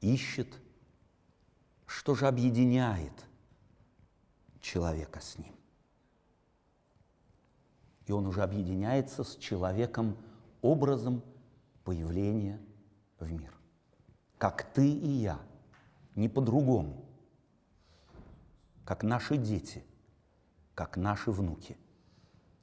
ищет, 0.00 0.60
что 1.86 2.14
же 2.14 2.26
объединяет 2.26 3.12
человека 4.60 5.20
с 5.20 5.38
Ним. 5.38 5.54
И 8.06 8.12
он 8.12 8.26
уже 8.26 8.42
объединяется 8.42 9.24
с 9.24 9.36
человеком 9.36 10.16
образом 10.64 11.22
появления 11.84 12.58
в 13.20 13.30
мир. 13.30 13.52
Как 14.38 14.64
ты 14.72 14.90
и 14.90 15.08
я, 15.08 15.38
не 16.16 16.28
по-другому. 16.28 17.04
Как 18.84 19.02
наши 19.02 19.36
дети, 19.36 19.84
как 20.74 20.96
наши 20.96 21.30
внуки. 21.30 21.76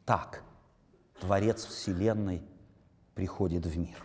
Так 0.05 0.43
Творец 1.19 1.65
Вселенной 1.65 2.41
приходит 3.13 3.65
в 3.65 3.77
мир. 3.77 4.03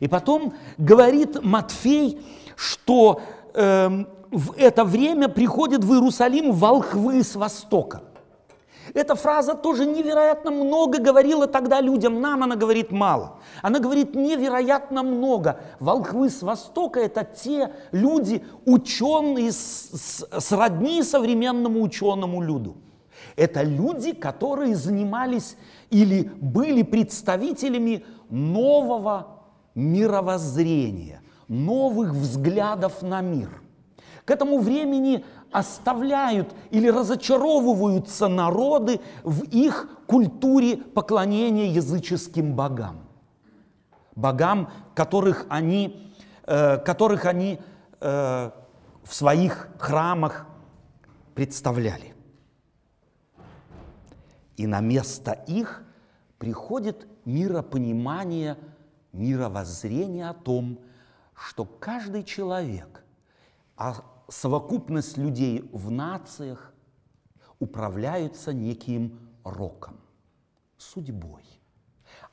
И 0.00 0.08
потом 0.08 0.54
говорит 0.78 1.42
Матфей, 1.42 2.20
что 2.56 3.22
э, 3.54 3.88
в 4.30 4.52
это 4.56 4.84
время 4.84 5.28
приходят 5.28 5.84
в 5.84 5.92
Иерусалим 5.92 6.52
волхвы 6.52 7.22
с 7.22 7.36
востока. 7.36 8.02
Эта 8.96 9.14
фраза 9.14 9.54
тоже 9.54 9.84
невероятно 9.84 10.50
много 10.50 10.98
говорила 10.98 11.46
тогда 11.46 11.82
людям, 11.82 12.22
нам 12.22 12.42
она 12.42 12.56
говорит 12.56 12.92
мало. 12.92 13.40
Она 13.60 13.78
говорит 13.78 14.14
невероятно 14.14 15.02
много. 15.02 15.60
Волхвы 15.80 16.30
с 16.30 16.40
Востока– 16.40 17.00
это 17.00 17.22
те 17.22 17.74
люди, 17.92 18.42
ученые, 18.64 19.52
с, 19.52 19.90
с, 19.92 20.40
сродни 20.40 21.02
современному 21.02 21.82
ученому 21.82 22.40
люду. 22.40 22.78
Это 23.36 23.60
люди, 23.60 24.14
которые 24.14 24.74
занимались 24.74 25.58
или 25.90 26.30
были 26.40 26.82
представителями 26.82 28.02
нового 28.30 29.42
мировоззрения, 29.74 31.20
новых 31.48 32.14
взглядов 32.14 33.02
на 33.02 33.20
мир. 33.20 33.60
К 34.24 34.30
этому 34.30 34.58
времени 34.58 35.24
оставляют 35.56 36.54
или 36.70 36.88
разочаровываются 36.88 38.28
народы 38.28 39.00
в 39.24 39.44
их 39.44 39.88
культуре 40.06 40.76
поклонения 40.76 41.68
языческим 41.72 42.54
богам. 42.54 43.08
Богам, 44.14 44.70
которых 44.94 45.46
они, 45.48 46.12
э, 46.42 46.76
которых 46.76 47.24
они 47.24 47.58
э, 48.00 48.50
в 49.02 49.14
своих 49.14 49.68
храмах 49.78 50.46
представляли. 51.34 52.14
И 54.58 54.66
на 54.66 54.80
место 54.80 55.32
их 55.46 55.84
приходит 56.36 57.06
миропонимание, 57.24 58.58
мировоззрение 59.12 60.28
о 60.28 60.34
том, 60.34 60.78
что 61.34 61.64
каждый 61.64 62.24
человек, 62.24 63.02
а 63.78 63.94
совокупность 64.28 65.16
людей 65.16 65.68
в 65.72 65.90
нациях 65.90 66.72
управляются 67.58 68.52
неким 68.52 69.18
роком, 69.44 69.96
судьбой. 70.76 71.42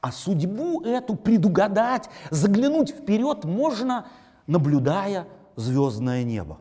А 0.01 0.11
судьбу 0.11 0.81
эту 0.81 1.15
предугадать, 1.15 2.09
заглянуть 2.29 2.89
вперед 2.89 3.45
можно, 3.45 4.07
наблюдая 4.47 5.27
звездное 5.55 6.23
небо. 6.23 6.59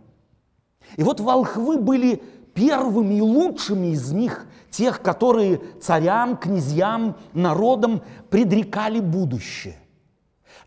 И 0.97 1.03
вот 1.03 1.21
волхвы 1.21 1.79
были 1.79 2.23
первыми 2.55 3.14
и 3.14 3.21
лучшими 3.21 3.88
из 3.88 4.12
них, 4.12 4.47
тех, 4.71 5.03
которые 5.03 5.61
царям, 5.81 6.37
князьям, 6.37 7.16
народам 7.33 8.03
предрекали 8.31 9.01
будущее. 9.01 9.82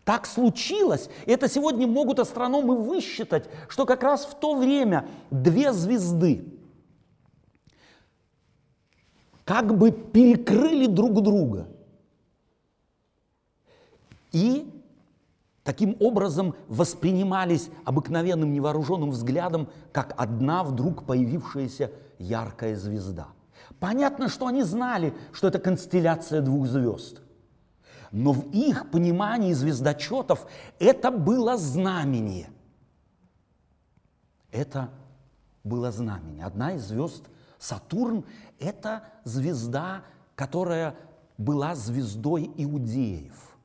Так 0.04 0.26
случилось, 0.26 1.08
это 1.26 1.48
сегодня 1.48 1.86
могут 1.86 2.18
астрономы 2.18 2.76
высчитать, 2.76 3.48
что 3.68 3.86
как 3.86 4.02
раз 4.02 4.24
в 4.24 4.34
то 4.34 4.54
время 4.54 5.08
две 5.30 5.72
звезды 5.72 6.44
как 9.44 9.76
бы 9.76 9.92
перекрыли 9.92 10.86
друг 10.86 11.22
друга. 11.22 11.68
И 14.32 14.70
таким 15.62 15.96
образом 16.00 16.54
воспринимались 16.68 17.70
обыкновенным 17.84 18.52
невооруженным 18.52 19.10
взглядом, 19.10 19.68
как 19.92 20.14
одна 20.16 20.62
вдруг 20.64 21.04
появившаяся 21.04 21.92
яркая 22.18 22.76
звезда. 22.76 23.28
Понятно, 23.78 24.28
что 24.28 24.46
они 24.46 24.62
знали, 24.62 25.14
что 25.32 25.48
это 25.48 25.58
констелляция 25.58 26.40
двух 26.40 26.66
звезд. 26.66 27.22
Но 28.12 28.32
в 28.32 28.50
их 28.52 28.90
понимании 28.90 29.52
звездочетов 29.52 30.46
это 30.78 31.10
было 31.10 31.56
знамение. 31.56 32.50
Это 34.50 34.90
было 35.64 35.90
знамение. 35.90 36.44
Одна 36.44 36.72
из 36.72 36.84
звезд, 36.84 37.24
Сатурн, 37.58 38.24
это 38.58 39.04
звезда, 39.24 40.02
которая 40.34 40.96
была 41.36 41.74
звездой 41.74 42.50
иудеев– 42.56 43.34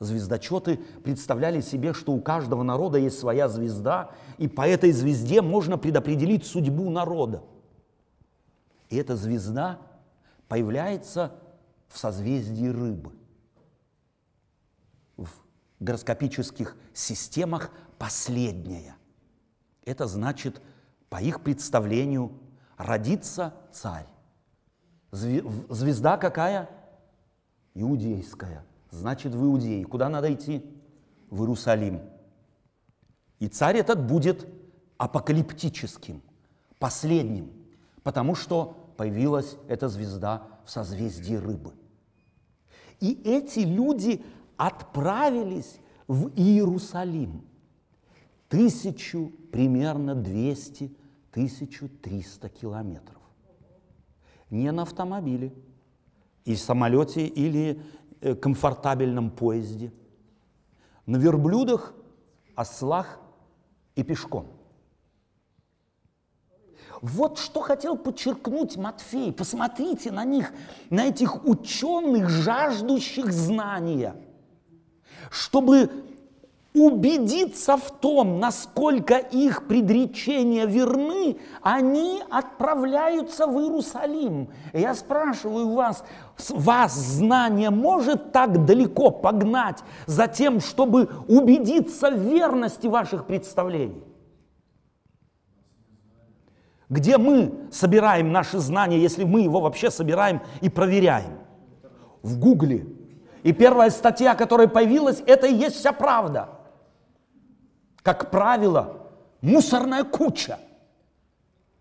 Звездочеты 0.00 0.78
представляли 1.04 1.60
себе, 1.60 1.92
что 1.92 2.12
у 2.12 2.22
каждого 2.22 2.62
народа 2.62 2.96
есть 2.96 3.18
своя 3.18 3.48
звезда, 3.48 4.10
и 4.38 4.48
по 4.48 4.66
этой 4.66 4.92
звезде 4.92 5.42
можно 5.42 5.76
предопределить 5.76 6.46
судьбу 6.46 6.88
народа. 6.88 7.42
И 8.88 8.96
эта 8.96 9.14
звезда 9.14 9.78
появляется 10.48 11.32
в 11.88 11.98
созвездии 11.98 12.68
рыбы. 12.68 13.12
В 15.20 15.28
гороскопических 15.78 16.76
системах 16.92 17.70
последняя. 17.98 18.96
Это 19.84 20.06
значит, 20.06 20.60
по 21.08 21.22
их 21.22 21.42
представлению, 21.42 22.32
родится 22.76 23.54
царь. 23.72 24.06
Звезда 25.12 26.16
какая? 26.16 26.68
Иудейская 27.74 28.64
значит 28.90 29.34
в 29.34 29.42
Иудее. 29.42 29.84
Куда 29.84 30.08
надо 30.08 30.32
идти? 30.32 30.64
В 31.30 31.42
Иерусалим. 31.42 32.00
И 33.38 33.48
царь 33.48 33.78
этот 33.78 34.04
будет 34.04 34.46
апокалиптическим, 34.98 36.22
последним, 36.78 37.50
потому 38.02 38.34
что 38.34 38.92
появилась 38.96 39.56
эта 39.68 39.88
звезда 39.88 40.42
в 40.64 40.70
созвездии 40.70 41.36
рыбы. 41.36 41.72
И 42.98 43.22
эти 43.24 43.60
люди 43.60 44.22
отправились 44.68 45.80
в 46.06 46.30
Иерусалим. 46.36 47.44
Тысячу, 48.48 49.32
примерно 49.52 50.14
200, 50.14 50.84
1300 51.30 52.48
километров. 52.48 53.22
Не 54.50 54.72
на 54.72 54.82
автомобиле, 54.82 55.52
и 56.44 56.56
самолете 56.56 57.26
или 57.26 57.80
Э, 58.22 58.34
комфортабельном 58.34 59.30
поезде, 59.30 59.94
на 61.06 61.16
верблюдах, 61.16 61.94
ослах 62.54 63.18
и 63.94 64.02
пешком. 64.02 64.46
Вот 67.00 67.38
что 67.38 67.62
хотел 67.62 67.96
подчеркнуть 67.96 68.76
Матфей. 68.76 69.32
Посмотрите 69.32 70.12
на 70.12 70.24
них, 70.24 70.52
на 70.90 71.06
этих 71.06 71.46
ученых, 71.46 72.28
жаждущих 72.28 73.32
знания, 73.32 74.14
чтобы 75.30 75.88
убедиться 76.74 77.76
в 77.76 77.90
том, 77.90 78.38
насколько 78.38 79.16
их 79.16 79.66
предречения 79.66 80.66
верны, 80.66 81.38
они 81.62 82.22
отправляются 82.30 83.46
в 83.46 83.60
Иерусалим. 83.60 84.48
я 84.72 84.94
спрашиваю 84.94 85.72
вас, 85.72 86.04
вас 86.48 86.94
знание 86.94 87.70
может 87.70 88.32
так 88.32 88.64
далеко 88.64 89.10
погнать 89.10 89.78
за 90.06 90.28
тем, 90.28 90.60
чтобы 90.60 91.08
убедиться 91.26 92.10
в 92.10 92.18
верности 92.18 92.86
ваших 92.86 93.26
представлений? 93.26 94.04
Где 96.88 97.18
мы 97.18 97.52
собираем 97.70 98.32
наши 98.32 98.58
знания, 98.58 98.98
если 98.98 99.24
мы 99.24 99.42
его 99.42 99.60
вообще 99.60 99.90
собираем 99.90 100.40
и 100.60 100.68
проверяем? 100.68 101.38
В 102.22 102.38
Гугле. 102.38 102.99
И 103.42 103.52
первая 103.52 103.90
статья, 103.90 104.34
которая 104.34 104.68
появилась, 104.68 105.22
это 105.26 105.46
и 105.46 105.54
есть 105.54 105.76
вся 105.76 105.92
правда– 105.92 106.48
как 108.02 108.30
правило, 108.30 109.08
мусорная 109.40 110.04
куча. 110.04 110.58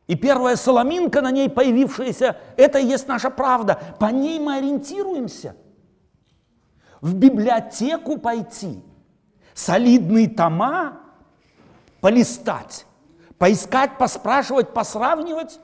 И 0.08 0.16
первая 0.16 0.56
соломинка 0.56 1.22
на 1.22 1.32
ней 1.32 1.50
появившаяся, 1.50 2.38
это 2.58 2.80
и 2.80 2.86
есть 2.86 3.08
наша 3.08 3.30
правда. 3.30 3.80
По 4.00 4.06
ней 4.06 4.40
мы 4.40 4.58
ориентируемся. 4.58 5.56
В 7.00 7.14
библиотеку 7.14 8.18
пойти, 8.18 8.84
солидные 9.54 10.28
тома 10.30 11.00
полистать, 12.02 12.86
поискать, 13.38 13.98
поспрашивать, 13.98 14.74
посравнивать. 14.74 15.60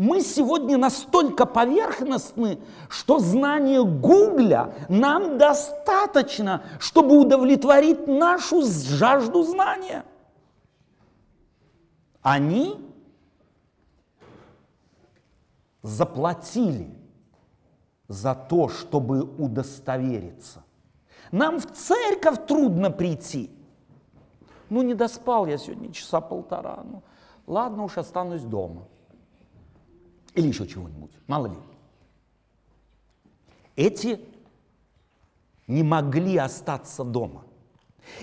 Мы 0.00 0.22
сегодня 0.22 0.78
настолько 0.78 1.44
поверхностны, 1.44 2.58
что 2.88 3.18
знание 3.18 3.84
Гугля 3.84 4.72
нам 4.88 5.36
достаточно, 5.36 6.62
чтобы 6.78 7.20
удовлетворить 7.20 8.06
нашу 8.06 8.62
жажду 8.62 9.42
знания. 9.42 10.06
Они 12.22 12.80
заплатили 15.82 16.88
за 18.08 18.34
то, 18.34 18.70
чтобы 18.70 19.24
удостовериться. 19.36 20.64
Нам 21.30 21.60
в 21.60 21.70
церковь 21.72 22.46
трудно 22.46 22.90
прийти. 22.90 23.50
Ну, 24.70 24.80
не 24.80 24.94
доспал 24.94 25.44
я 25.44 25.58
сегодня 25.58 25.92
часа 25.92 26.22
полтора. 26.22 26.84
Ну, 26.90 27.02
ладно 27.46 27.84
уж, 27.84 27.98
останусь 27.98 28.44
дома. 28.44 28.86
Или 30.34 30.48
еще 30.48 30.66
чего-нибудь, 30.66 31.10
мало 31.26 31.46
ли. 31.48 31.56
Эти 33.76 34.20
не 35.66 35.82
могли 35.82 36.36
остаться 36.36 37.04
дома. 37.04 37.44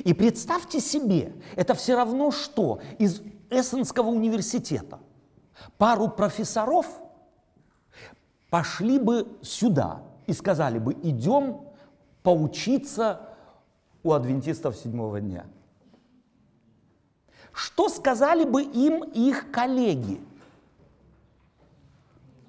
И 0.03 0.13
представьте 0.13 0.79
себе, 0.79 1.33
это 1.55 1.73
все 1.73 1.95
равно 1.95 2.31
что 2.31 2.81
из 2.99 3.21
Эссенского 3.49 4.09
университета 4.09 4.99
пару 5.77 6.09
профессоров 6.09 6.85
пошли 8.49 8.99
бы 8.99 9.27
сюда 9.41 10.03
и 10.25 10.33
сказали 10.33 10.79
бы, 10.79 10.93
идем 11.03 11.61
поучиться 12.23 13.21
у 14.03 14.11
адвентистов 14.11 14.75
седьмого 14.75 15.21
дня. 15.21 15.45
Что 17.53 17.89
сказали 17.89 18.43
бы 18.43 18.63
им 18.63 19.03
их 19.03 19.51
коллеги? 19.51 20.21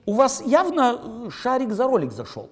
У 0.08 0.14
вас 0.14 0.40
явно 0.40 0.98
э, 0.98 1.30
шарик 1.30 1.70
за 1.72 1.84
ролик 1.84 2.12
зашел. 2.12 2.48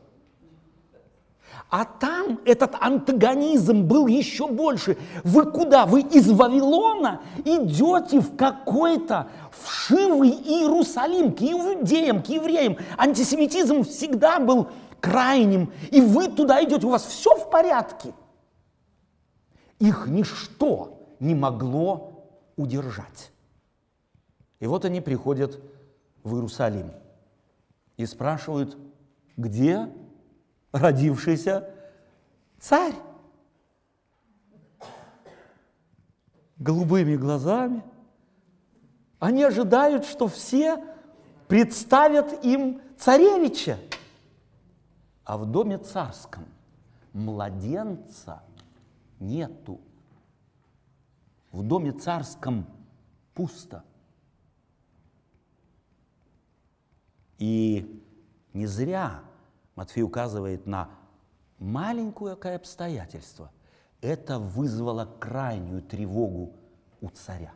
А 1.71 1.87
там 1.87 2.39
этот 2.45 2.75
антагонизм 2.79 3.85
был 3.85 4.07
еще 4.09 4.47
больше. 4.47 4.99
Вы 5.25 5.51
куда? 5.51 5.87
Вы 5.87 6.03
из 6.03 6.31
Вавилона 6.31 7.23
идете 7.47 8.21
в 8.21 8.37
какой-то 8.37 9.31
вшивый 9.53 10.33
Иерусалим, 10.33 11.33
к 11.33 11.41
иудеям, 11.41 12.23
к 12.23 12.27
евреям. 12.27 12.77
Антисемитизм 12.99 13.85
всегда 13.85 14.39
был 14.39 14.69
крайним, 15.01 15.73
и 15.91 16.03
вы 16.03 16.29
туда 16.29 16.63
идете, 16.63 16.87
у 16.87 16.91
вас 16.91 17.07
все 17.07 17.35
в 17.37 17.49
порядке. 17.49 18.13
Их 19.79 20.07
ничто 20.09 21.17
не 21.21 21.35
могло 21.35 22.29
удержать. 22.57 23.33
И 24.61 24.67
вот 24.67 24.85
они 24.85 25.01
приходят 25.01 25.59
в 26.23 26.35
Иерусалим 26.35 26.91
и 27.97 28.07
спрашивают, 28.07 28.77
где 29.37 29.93
родившийся 30.73 31.71
царь? 32.59 32.95
Голубыми 36.59 37.17
глазами. 37.17 37.83
Они 39.19 39.43
ожидают, 39.43 40.05
что 40.05 40.29
все 40.29 40.83
представят 41.49 42.45
им 42.45 42.81
царевича. 42.99 43.79
А 45.25 45.37
в 45.37 45.47
доме 45.47 45.79
царском 45.79 46.45
младенца 47.13 48.43
нету. 49.19 49.81
В 51.53 51.63
доме 51.63 51.93
царском 51.93 52.67
пусто. 53.35 53.85
И 57.39 58.03
не 58.53 58.67
зря 58.67 59.23
Матфей 59.75 60.03
указывает 60.03 60.67
на 60.67 60.91
маленькое 61.59 62.57
обстоятельство. 62.57 63.51
Это 64.01 64.39
вызвало 64.39 65.09
крайнюю 65.19 65.83
тревогу 65.83 66.55
у 67.01 67.09
царя. 67.11 67.53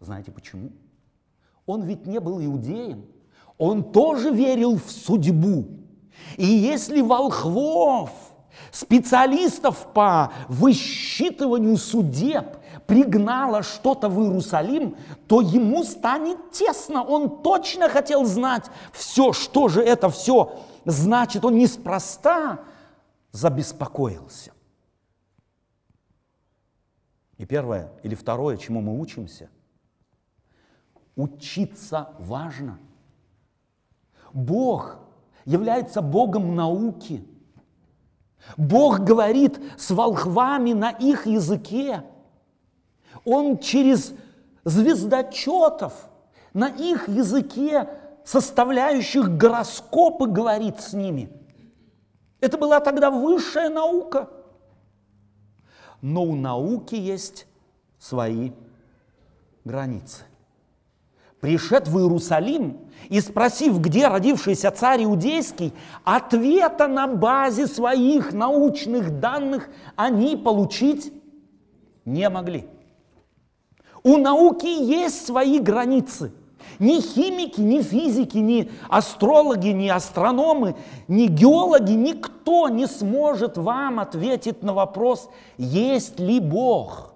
Знаете 0.00 0.32
почему? 0.32 0.72
Он 1.66 1.82
ведь 1.82 2.06
не 2.06 2.20
был 2.20 2.42
иудеем. 2.42 3.06
Он 3.58 3.92
тоже 3.92 4.30
верил 4.30 4.76
в 4.76 4.90
судьбу. 4.90 5.68
И 6.36 6.46
если 6.46 7.00
волхвов, 7.02 8.10
специалистов 8.70 9.86
по 9.92 10.32
высчитыванию 10.48 11.76
судеб, 11.76 12.56
пригнало 12.86 13.62
что-то 13.62 14.08
в 14.08 14.20
Иерусалим, 14.20 14.96
то 15.28 15.40
ему 15.40 15.84
станет 15.84 16.50
тесно. 16.50 17.04
Он 17.04 17.42
точно 17.42 17.88
хотел 17.88 18.24
знать 18.24 18.66
все, 18.92 19.32
что 19.32 19.68
же 19.68 19.80
это 19.80 20.10
все 20.10 20.60
значит. 20.84 21.44
Он 21.44 21.56
неспроста 21.56 22.60
забеспокоился. 23.32 24.52
И 27.38 27.46
первое 27.46 27.92
или 28.02 28.14
второе, 28.14 28.56
чему 28.56 28.80
мы 28.80 28.98
учимся, 29.00 29.48
учиться 31.16 32.10
важно. 32.18 32.78
Бог 34.32 34.98
является 35.44 36.02
Богом 36.02 36.54
науки. 36.54 37.26
Бог 38.56 39.00
говорит 39.00 39.60
с 39.78 39.90
волхвами 39.90 40.72
на 40.72 40.90
их 40.90 41.26
языке. 41.26 42.04
Он 43.24 43.58
через 43.58 44.12
звездочетов 44.64 46.08
на 46.52 46.68
их 46.68 47.08
языке, 47.08 47.88
составляющих 48.24 49.36
гороскопы, 49.36 50.26
говорит 50.26 50.80
с 50.80 50.92
ними. 50.92 51.30
Это 52.40 52.58
была 52.58 52.80
тогда 52.80 53.10
высшая 53.10 53.68
наука. 53.68 54.28
Но 56.00 56.22
у 56.24 56.34
науки 56.34 56.94
есть 56.94 57.46
свои 57.98 58.52
границы. 59.64 60.24
Пришед 61.40 61.88
в 61.88 61.98
Иерусалим 61.98 62.78
и 63.08 63.20
спросив, 63.20 63.80
где 63.80 64.08
родившийся 64.08 64.70
царь 64.70 65.04
иудейский, 65.04 65.72
ответа 66.04 66.86
на 66.86 67.06
базе 67.06 67.66
своих 67.66 68.32
научных 68.32 69.20
данных 69.20 69.70
они 69.96 70.36
получить 70.36 71.12
не 72.04 72.28
могли. 72.28 72.66
У 74.02 74.16
науки 74.16 74.66
есть 74.66 75.26
свои 75.26 75.58
границы. 75.58 76.32
Ни 76.78 77.00
химики, 77.00 77.60
ни 77.60 77.82
физики, 77.82 78.38
ни 78.38 78.70
астрологи, 78.88 79.68
ни 79.68 79.88
астрономы, 79.88 80.76
ни 81.08 81.26
геологи, 81.26 81.92
никто 81.92 82.68
не 82.68 82.86
сможет 82.86 83.56
вам 83.56 83.98
ответить 83.98 84.62
на 84.62 84.72
вопрос, 84.72 85.28
есть 85.58 86.18
ли 86.20 86.38
Бог. 86.38 87.09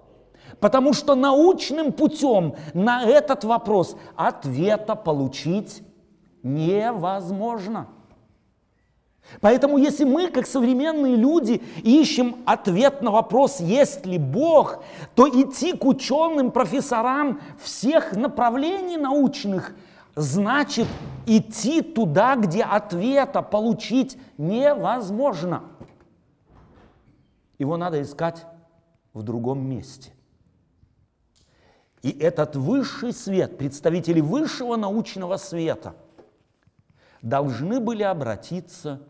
Потому 0.65 0.93
что 0.93 1.13
научным 1.13 1.93
путем 1.93 2.55
на 2.73 3.03
этот 3.03 3.43
вопрос 3.43 3.95
ответа 4.15 4.95
получить 4.95 5.83
невозможно. 6.41 7.85
Поэтому 9.41 9.77
если 9.77 10.05
мы, 10.05 10.27
как 10.27 10.47
современные 10.47 11.17
люди, 11.17 11.61
ищем 11.83 12.37
ответ 12.47 13.03
на 13.03 13.11
вопрос, 13.11 13.59
есть 13.59 14.07
ли 14.07 14.17
Бог, 14.17 14.83
то 15.13 15.29
идти 15.29 15.73
к 15.73 15.85
ученым, 15.85 16.49
профессорам 16.49 17.41
всех 17.61 18.13
направлений 18.13 18.97
научных 18.97 19.75
значит 20.15 20.87
идти 21.27 21.83
туда, 21.83 22.37
где 22.37 22.63
ответа 22.63 23.43
получить 23.43 24.17
невозможно. 24.39 25.61
Его 27.59 27.77
надо 27.77 28.01
искать 28.01 28.47
в 29.13 29.21
другом 29.21 29.59
месте. 29.59 30.14
И 32.05 32.11
этот 32.19 32.55
высший 32.55 33.13
свет, 33.13 33.57
представители 33.57 34.21
высшего 34.21 34.75
научного 34.75 35.37
света, 35.37 35.95
должны 37.23 37.79
были 37.79 38.03
обратиться 38.03 39.01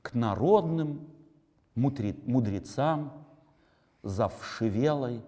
к 0.00 0.14
народным 0.14 1.08
мудрецам 1.74 3.26
завшивелой 4.04 5.24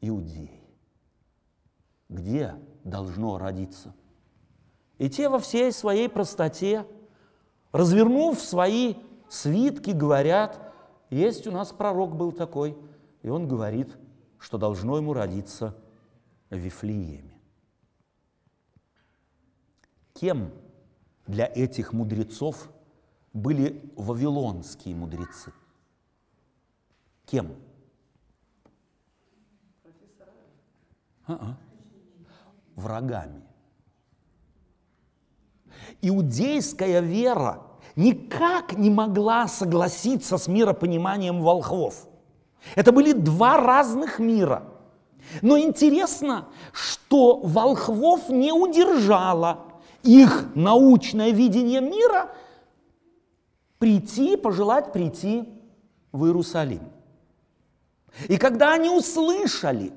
Иудеи. 0.00 0.62
Где 2.08 2.54
должно 2.84 3.36
родиться? 3.36 3.92
И 4.98 5.10
те 5.10 5.28
во 5.28 5.40
всей 5.40 5.72
своей 5.72 6.08
простоте, 6.08 6.86
развернув 7.72 8.38
свои 8.38 8.94
свитки, 9.28 9.90
говорят, 9.90 10.72
есть 11.10 11.48
у 11.48 11.50
нас 11.50 11.72
пророк 11.72 12.14
был 12.14 12.30
такой, 12.30 12.78
и 13.22 13.28
он 13.28 13.48
говорит, 13.48 13.96
что 14.46 14.58
должно 14.58 14.96
ему 14.96 15.12
родиться 15.12 15.74
в 16.50 16.56
Вифлееме. 16.56 17.36
Кем 20.14 20.52
для 21.26 21.46
этих 21.52 21.92
мудрецов 21.92 22.70
были 23.32 23.92
вавилонские 23.96 24.94
мудрецы. 24.94 25.52
Кем? 27.24 27.56
А-а. 31.26 31.58
Врагами. 32.76 33.42
Иудейская 36.02 37.00
вера 37.00 37.64
никак 37.96 38.78
не 38.78 38.90
могла 38.90 39.48
согласиться 39.48 40.38
с 40.38 40.46
миропониманием 40.46 41.42
волхвов. 41.42 42.08
Это 42.74 42.92
были 42.92 43.12
два 43.12 43.58
разных 43.58 44.18
мира. 44.18 44.64
Но 45.42 45.58
интересно, 45.58 46.46
что 46.72 47.38
волхвов 47.38 48.28
не 48.28 48.52
удержало 48.52 49.64
их 50.02 50.46
научное 50.54 51.30
видение 51.30 51.80
мира– 51.80 52.30
прийти, 53.78 54.36
пожелать 54.36 54.92
прийти 54.92 55.48
в 56.12 56.24
Иерусалим. 56.24 56.92
И 58.28 58.38
когда 58.38 58.72
они 58.72 58.88
услышали 58.88 59.92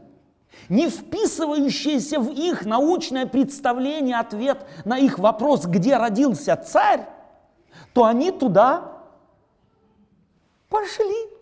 не 0.67 0.89
вписывающийся 0.89 2.19
в 2.19 2.31
их 2.31 2.65
научное 2.65 3.25
представление 3.25 4.17
ответ 4.17 4.65
на 4.83 4.97
их 4.97 5.17
вопрос, 5.17 5.65
где 5.65 5.95
родился 5.95 6.55
царь, 6.57 7.07
то 7.93 8.03
они 8.03 8.31
туда 8.31 9.03
пошли. 10.67 11.38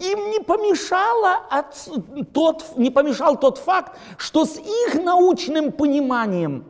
Им 0.00 0.30
не, 0.30 0.40
помешало 0.40 1.36
от, 1.50 1.88
тот, 2.32 2.76
не 2.76 2.90
помешал 2.90 3.38
тот 3.38 3.58
факт, 3.58 3.96
что 4.18 4.44
с 4.44 4.58
их 4.58 4.94
научным 4.94 5.70
пониманием 5.70 6.64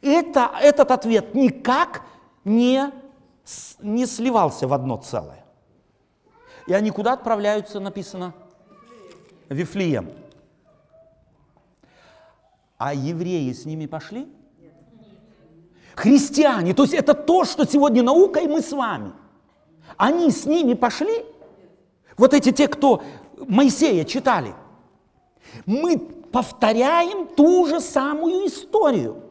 это, 0.00 0.50
этот 0.60 0.90
ответ 0.90 1.34
никак 1.34 2.02
не 2.44 2.92
не 3.80 4.06
сливался 4.06 4.66
в 4.68 4.72
одно 4.72 4.96
целое. 4.96 5.44
И 6.66 6.72
они 6.72 6.90
куда 6.90 7.14
отправляются, 7.14 7.80
написано? 7.80 8.32
Вифлеем. 9.48 10.10
А 12.78 12.94
евреи 12.94 13.52
с 13.52 13.64
ними 13.64 13.86
пошли? 13.86 14.32
Христиане, 15.96 16.72
то 16.72 16.84
есть 16.84 16.94
это 16.94 17.12
то, 17.12 17.44
что 17.44 17.66
сегодня 17.66 18.02
наука 18.02 18.40
и 18.40 18.46
мы 18.46 18.62
с 18.62 18.72
вами. 18.72 19.12
Они 19.96 20.30
с 20.30 20.46
ними 20.46 20.74
пошли? 20.74 21.24
Вот 22.20 22.34
эти 22.34 22.52
те, 22.52 22.68
кто 22.68 23.02
Моисея 23.48 24.04
читали. 24.04 24.54
Мы 25.64 25.98
повторяем 25.98 27.26
ту 27.26 27.66
же 27.66 27.80
самую 27.80 28.46
историю. 28.46 29.22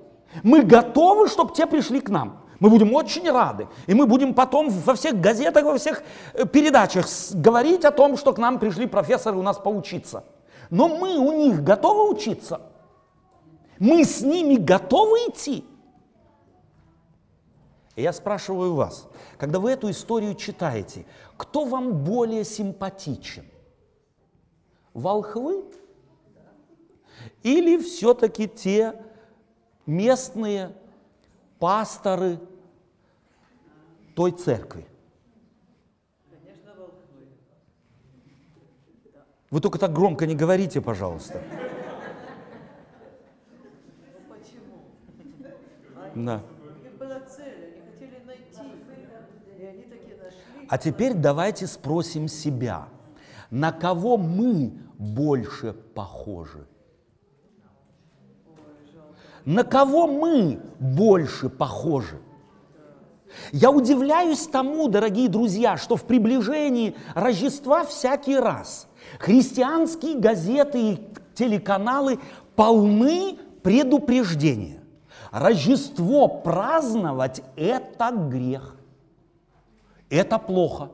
Мы 0.42 0.64
готовы, 0.64 1.28
чтобы 1.30 1.54
те 1.54 1.68
пришли 1.68 2.02
к 2.02 2.10
нам. 2.10 2.42
Мы 2.60 2.72
будем 2.72 2.92
очень 2.96 3.30
рады. 3.30 3.68
И 3.86 3.94
мы 3.94 4.08
будем 4.08 4.34
потом 4.34 4.70
во 4.70 4.96
всех 4.96 5.22
газетах, 5.22 5.66
во 5.66 5.78
всех 5.78 6.02
э, 6.34 6.48
передачах 6.48 7.06
говорить 7.32 7.86
о 7.86 7.92
том, 7.92 8.18
что 8.18 8.34
к 8.34 8.40
нам 8.40 8.58
пришли 8.58 8.88
профессоры 8.88 9.38
у 9.38 9.44
нас 9.44 9.60
поучиться. 9.60 10.24
Но 10.72 10.88
мы 10.88 11.16
у 11.20 11.32
них 11.32 11.64
готовы 11.64 12.10
учиться. 12.10 12.60
Мы 13.78 14.04
с 14.04 14.22
ними 14.22 14.56
готовы 14.56 15.18
идти. 15.30 15.64
И 18.00 18.02
я 18.02 18.14
спрашиваю 18.14 18.76
вас, 18.76 19.10
когда 19.38 19.60
вы 19.60 19.72
эту 19.72 19.90
историю 19.90 20.34
читаете, 20.34 21.06
кто 21.36 21.66
вам 21.66 22.06
более 22.06 22.46
симпатичен? 22.46 23.44
Волхвы? 24.94 25.66
Или 27.44 27.78
все-таки 27.78 28.48
те 28.48 29.04
местные 29.86 30.72
пасторы 31.60 32.40
той 34.16 34.32
церкви? 34.32 34.88
Вы 39.50 39.60
только 39.60 39.78
так 39.78 39.92
громко 39.92 40.26
не 40.26 40.36
говорите, 40.36 40.80
пожалуйста. 40.80 41.42
Ну 43.52 44.20
почему? 44.30 44.86
Да. 46.16 46.42
У 46.80 46.84
них 46.84 46.98
была 46.98 47.20
цель, 47.22 47.60
они 47.66 47.82
хотели 47.92 48.24
найти. 48.26 48.62
И 49.58 49.64
они 49.66 49.84
таки 49.84 50.14
нашли. 50.16 50.59
А 50.70 50.78
теперь 50.78 51.16
давайте 51.16 51.66
спросим 51.66 52.28
себя, 52.28 52.90
на 53.50 53.72
кого 53.72 54.18
мы 54.18 54.72
больше 55.00 55.74
похожи? 55.74 56.68
На 59.46 59.64
кого 59.64 60.06
мы 60.06 60.60
больше 60.80 61.50
похожи? 61.50 62.20
Я 63.52 63.72
удивляюсь 63.72 64.46
тому, 64.46 64.88
дорогие 64.88 65.28
друзья, 65.28 65.76
что 65.76 65.96
в 65.96 66.04
приближении 66.04 66.96
Рождества 67.16 67.84
всякий 67.84 68.38
раз 68.38 68.88
христианские 69.18 70.20
газеты 70.20 70.92
и 70.92 71.08
телеканалы 71.34 72.20
полны 72.56 73.40
предупреждения. 73.64 74.84
Рождество 75.32 76.28
праздновать– 76.28 77.42
это 77.56 78.12
грех. 78.12 78.79
Это 80.10 80.40
плохо. 80.40 80.92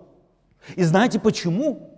И 0.76 0.84
знаете 0.84 1.20
почему? 1.20 1.92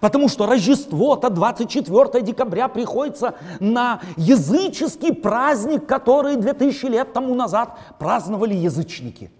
Потому 0.00 0.28
что 0.28 0.46
Рождество-то 0.46 1.30
24 1.30 2.22
декабря 2.22 2.68
приходится 2.68 3.34
на 3.60 4.00
языческий 4.16 5.14
праздник, 5.14 5.86
который 5.86 6.36
2000 6.36 6.86
лет 6.86 7.12
тому 7.12 7.34
назад 7.34 7.78
праздновали 7.98 8.54
язычники. 8.54 9.30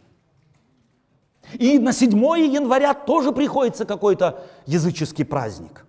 И 1.55 1.79
на 1.79 1.93
7 1.93 2.11
января 2.13 2.93
тоже 2.95 3.33
приходится 3.33 3.85
какой-то 3.85 4.45
языческий 4.67 5.25
праздник. 5.25 5.87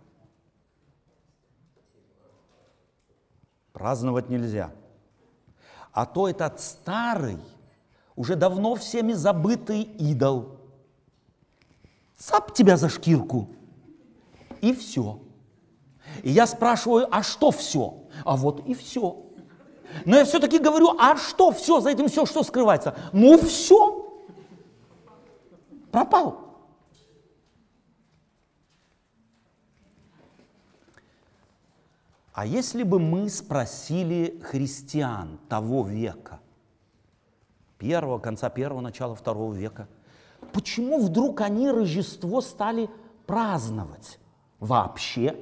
Праздновать 3.73 4.29
нельзя. 4.29 4.71
А 5.91 6.05
то 6.05 6.27
этот 6.27 6.59
старый, 6.59 7.37
уже 8.15 8.35
давно 8.35 8.75
всеми 8.75 9.13
забытый 9.13 9.81
идол. 9.81 10.56
Цап 12.17 12.53
тебя 12.53 12.77
за 12.77 12.89
шкирку. 12.89 13.49
И 14.61 14.73
все. 14.73 15.21
И 16.23 16.31
я 16.31 16.47
спрашиваю, 16.47 17.07
а 17.11 17.21
что 17.21 17.51
все? 17.51 18.03
А 18.25 18.35
вот 18.35 18.65
и 18.67 18.73
все. 18.73 19.23
Но 20.05 20.17
я 20.17 20.25
все-таки 20.25 20.57
говорю, 20.57 20.97
а 20.99 21.15
что 21.15 21.51
все 21.51 21.79
за 21.79 21.91
этим 21.91 22.07
все, 22.07 22.25
что 22.25 22.43
скрывается? 22.43 22.95
Ну 23.13 23.37
все. 23.37 24.03
Пропал. 25.91 26.47
А 32.33 32.45
если 32.45 32.83
бы 32.83 32.99
мы 32.99 33.29
спросили 33.29 34.39
христиан 34.43 35.39
того 35.49 35.83
века, 35.83 36.39
первого, 37.79 38.19
конца 38.19 38.49
первого, 38.51 38.81
начала 38.81 39.15
второго 39.15 39.53
века, 39.53 39.87
почему 40.53 40.99
вдруг 40.99 41.41
они 41.41 41.69
Рождество 41.69 42.41
стали 42.41 42.89
праздновать 43.25 44.19
вообще? 44.59 45.35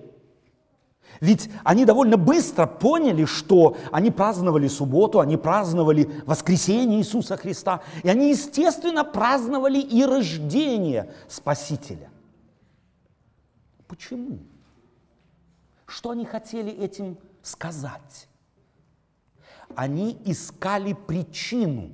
Ведь 1.22 1.50
они 1.64 1.86
довольно 1.86 2.18
быстро 2.18 2.66
поняли, 2.68 3.26
что 3.26 3.78
они 3.92 4.12
праздновали 4.12 4.68
субботу, 4.68 5.20
они 5.20 5.38
праздновали 5.38 6.22
воскресение 6.26 7.00
Иисуса 7.00 7.38
Христа, 7.38 7.82
и 8.04 8.10
они, 8.10 8.32
естественно, 8.32 9.04
праздновали 9.04 9.80
и 9.80 10.04
рождение 10.04 11.14
Спасителя. 11.30 12.10
Почему? 13.88 14.40
Что 15.86 16.10
они 16.10 16.26
хотели 16.26 16.72
этим 16.72 17.18
сказать? 17.42 18.28
Они 19.76 20.20
искали 20.26 20.94
причину 20.94 21.92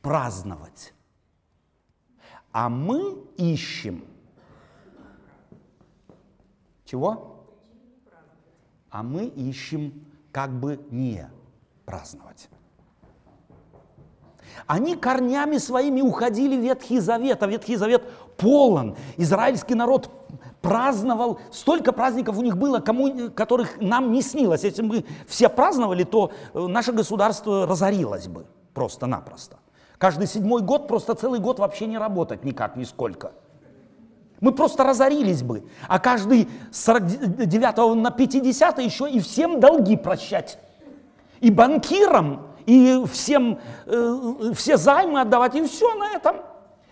праздновать. 0.00 0.92
А 2.52 2.68
мы 2.68 3.16
ищем 3.36 4.04
чего? 6.84 7.46
А 8.90 9.02
мы 9.02 9.24
ищем 9.24 10.04
как 10.30 10.50
бы 10.50 10.78
не 10.90 11.26
праздновать. 11.86 12.50
Они 14.66 14.96
корнями 14.96 15.56
своими 15.56 16.02
уходили 16.02 16.54
в 16.54 16.60
Ветхий 16.60 17.00
Завет, 17.00 17.42
а 17.42 17.46
Ветхий 17.46 17.76
Завет 17.76 18.02
полон. 18.36 18.96
Израильский 19.16 19.74
народ 19.74 20.10
праздновал, 20.60 21.40
столько 21.50 21.92
праздников 21.92 22.36
у 22.36 22.42
них 22.42 22.58
было, 22.58 22.80
кому, 22.80 23.30
которых 23.30 23.80
нам 23.80 24.12
не 24.12 24.20
снилось. 24.20 24.64
Если 24.64 24.82
бы 24.82 25.06
все 25.26 25.48
праздновали, 25.48 26.04
то 26.04 26.30
э, 26.52 26.66
наше 26.66 26.92
государство 26.92 27.66
разорилось 27.66 28.28
бы 28.28 28.44
просто-напросто. 28.74 29.58
Каждый 30.02 30.26
седьмой 30.26 30.62
год, 30.62 30.88
просто 30.88 31.14
целый 31.14 31.38
год 31.38 31.60
вообще 31.60 31.86
не 31.86 31.96
работать 31.96 32.42
никак, 32.42 32.74
нисколько. 32.74 33.30
Мы 34.40 34.50
просто 34.50 34.82
разорились 34.82 35.44
бы. 35.44 35.64
А 35.86 36.00
каждый 36.00 36.48
с 36.72 36.82
49 36.82 38.02
на 38.02 38.10
50 38.10 38.80
еще 38.80 39.08
и 39.08 39.20
всем 39.20 39.60
долги 39.60 39.96
прощать. 39.96 40.58
И 41.38 41.52
банкирам, 41.52 42.48
и 42.66 43.00
всем, 43.12 43.60
э, 43.86 44.52
все 44.56 44.76
займы 44.76 45.20
отдавать, 45.20 45.54
и 45.54 45.62
все 45.62 45.94
на 45.94 46.16
этом. 46.16 46.38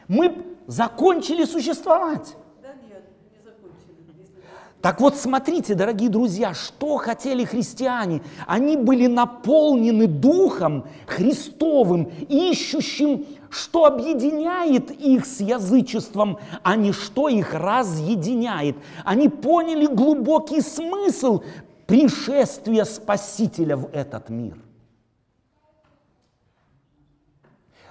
Мы 0.06 0.46
закончили 0.68 1.44
существовать. 1.46 2.36
Да 2.62 2.68
нет, 2.88 3.02
не 3.32 3.42
закончили. 3.44 3.96
Если 4.20 4.40
Так 4.80 4.98
вот, 5.00 5.16
смотрите, 5.16 5.74
дорогие 5.74 6.08
друзья, 6.08 6.54
что 6.54 6.96
хотели 6.96 7.44
христиане. 7.44 8.22
Они 8.46 8.78
были 8.78 9.06
наполнены 9.06 10.06
Духом 10.06 10.86
Христовым, 11.06 12.10
ищущим, 12.28 13.26
что 13.50 13.84
объединяет 13.84 14.90
их 14.90 15.26
с 15.26 15.40
язычеством, 15.40 16.38
а 16.62 16.76
не 16.76 16.92
что 16.92 17.28
их 17.28 17.52
разъединяет. 17.52 18.76
Они 19.04 19.28
поняли 19.28 19.86
глубокий 19.86 20.62
смысл 20.62 21.42
пришествия 21.86 22.84
Спасителя 22.84 23.76
в 23.76 23.90
этот 23.92 24.30
мир. 24.30 24.56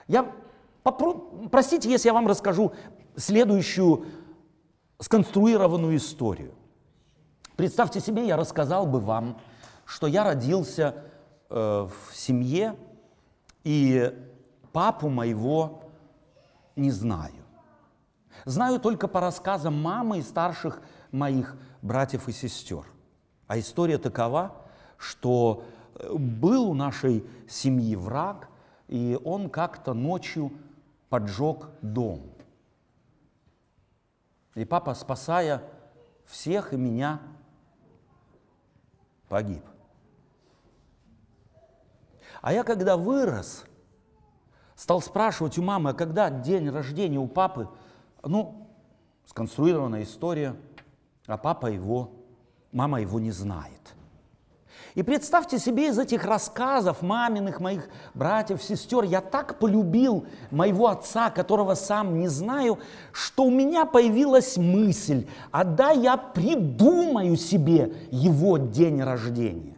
Я 0.07 0.31
попро- 0.83 1.47
простите, 1.49 1.87
если 1.87 2.07
я 2.07 2.15
вам 2.15 2.27
расскажу 2.27 2.71
следующую 3.15 4.05
сконструированную 4.97 5.97
историю. 5.97 6.53
Представьте 7.59 7.99
себе, 7.99 8.25
я 8.25 8.37
рассказал 8.37 8.87
бы 8.87 9.01
вам, 9.01 9.37
что 9.83 10.07
я 10.07 10.23
родился 10.23 10.95
э, 11.49 11.55
в 11.89 12.15
семье, 12.15 12.77
и 13.65 14.17
папу 14.71 15.09
моего 15.09 15.83
не 16.77 16.89
знаю. 16.89 17.43
Знаю 18.45 18.79
только 18.79 19.09
по 19.09 19.19
рассказам 19.19 19.77
мамы 19.77 20.19
и 20.19 20.21
старших 20.21 20.81
моих 21.11 21.57
братьев 21.81 22.29
и 22.29 22.31
сестер. 22.31 22.85
А 23.47 23.59
история 23.59 23.97
такова, 23.97 24.55
что 24.97 25.65
э, 25.95 26.13
был 26.13 26.69
у 26.69 26.73
нашей 26.73 27.25
семьи 27.49 27.93
враг, 27.97 28.47
и 28.87 29.19
он 29.25 29.49
как-то 29.49 29.93
ночью 29.93 30.53
поджег 31.09 31.67
дом. 31.81 32.21
И 34.55 34.63
папа, 34.63 34.93
спасая 34.93 35.61
всех 36.25 36.71
и 36.71 36.77
меня, 36.77 37.19
погиб. 39.29 39.63
А 42.41 42.53
я 42.53 42.63
когда 42.63 42.97
вырос, 42.97 43.65
стал 44.75 45.01
спрашивать 45.01 45.57
у 45.57 45.61
мамы, 45.61 45.91
а 45.91 45.93
когда 45.93 46.29
день 46.29 46.69
рождения 46.69 47.19
у 47.19 47.27
папы, 47.27 47.69
ну, 48.23 48.67
сконструированная 49.25 50.03
история, 50.03 50.55
а 51.27 51.37
папа 51.37 51.67
его, 51.67 52.11
мама 52.71 53.01
его 53.01 53.19
не 53.19 53.31
знает. 53.31 53.95
И 54.95 55.03
представьте 55.03 55.59
себе 55.59 55.89
из 55.89 55.99
этих 55.99 56.25
рассказов 56.25 57.01
маминых, 57.01 57.59
моих 57.59 57.87
братьев, 58.13 58.61
сестер, 58.61 59.03
я 59.03 59.21
так 59.21 59.59
полюбил 59.59 60.25
моего 60.49 60.87
отца, 60.87 61.29
которого 61.29 61.75
сам 61.75 62.19
не 62.19 62.27
знаю, 62.27 62.79
что 63.11 63.43
у 63.43 63.51
меня 63.51 63.85
появилась 63.85 64.57
мысль, 64.57 65.27
а 65.51 65.63
да, 65.63 65.91
я 65.91 66.17
придумаю 66.17 67.35
себе 67.35 67.93
его 68.09 68.57
день 68.57 69.01
рождения. 69.01 69.77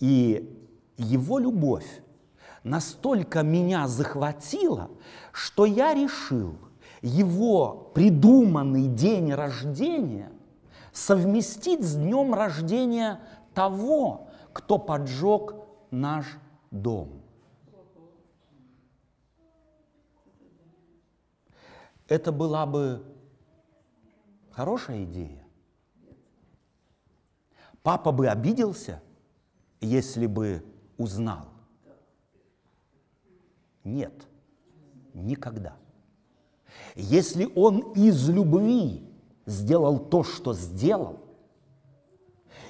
И 0.00 0.50
его 0.98 1.38
любовь 1.38 2.02
настолько 2.62 3.42
меня 3.42 3.88
захватила, 3.88 4.90
что 5.32 5.64
я 5.64 5.94
решил 5.94 6.56
его 7.00 7.90
придуманный 7.94 8.88
день 8.88 9.32
рождения 9.32 10.30
совместить 10.94 11.84
с 11.84 11.96
днем 11.96 12.32
рождения 12.32 13.20
того, 13.52 14.28
кто 14.52 14.78
поджег 14.78 15.56
наш 15.90 16.24
дом. 16.70 17.20
Это 22.06 22.30
была 22.30 22.64
бы 22.64 23.04
хорошая 24.52 25.04
идея. 25.04 25.44
Папа 27.82 28.12
бы 28.12 28.28
обиделся, 28.28 29.02
если 29.80 30.26
бы 30.26 30.64
узнал. 30.96 31.48
Нет, 33.82 34.28
никогда. 35.12 35.76
Если 36.94 37.50
он 37.56 37.92
из 37.94 38.28
любви 38.28 39.13
сделал 39.46 39.98
то, 39.98 40.24
что 40.24 40.54
сделал, 40.54 41.18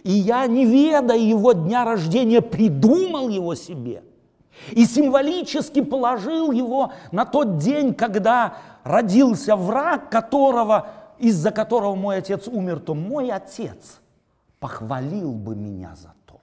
и 0.03 0.13
я, 0.13 0.47
не 0.47 0.67
ведая 0.67 1.19
его 1.19 1.53
дня 1.53 1.85
рождения, 1.85 2.43
придумал 2.43 3.29
его 3.29 3.55
себе 3.55 4.05
и 4.71 4.85
символически 4.85 5.83
положил 5.83 6.53
его 6.53 6.93
на 7.11 7.25
тот 7.25 7.57
день, 7.57 7.95
когда 7.95 8.59
родился 8.85 9.57
враг, 9.57 10.11
которого, 10.11 10.89
из-за 11.19 11.51
которого 11.51 11.95
мой 11.95 12.19
отец 12.19 12.47
умер, 12.49 12.81
то 12.81 12.95
мой 12.95 13.31
отец 13.31 14.01
похвалил 14.61 15.33
бы 15.33 15.57
меня 15.57 15.97
за 15.97 16.15
то. 16.27 16.41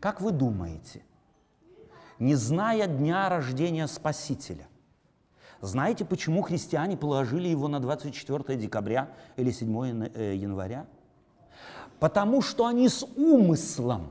Как 0.00 0.20
вы 0.20 0.32
думаете, 0.32 1.04
не 2.18 2.34
зная 2.34 2.86
дня 2.86 3.28
рождения 3.28 3.86
Спасителя, 3.86 4.66
знаете, 5.60 6.04
почему 6.04 6.42
христиане 6.42 6.96
положили 6.96 7.48
его 7.48 7.68
на 7.68 7.80
24 7.80 8.58
декабря 8.58 9.08
или 9.36 9.50
7 9.50 10.10
э, 10.14 10.34
января? 10.34 10.86
Потому 11.98 12.42
что 12.42 12.66
они 12.66 12.88
с 12.88 13.04
умыслом 13.16 14.10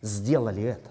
сделали 0.00 0.62
это. 0.62 0.90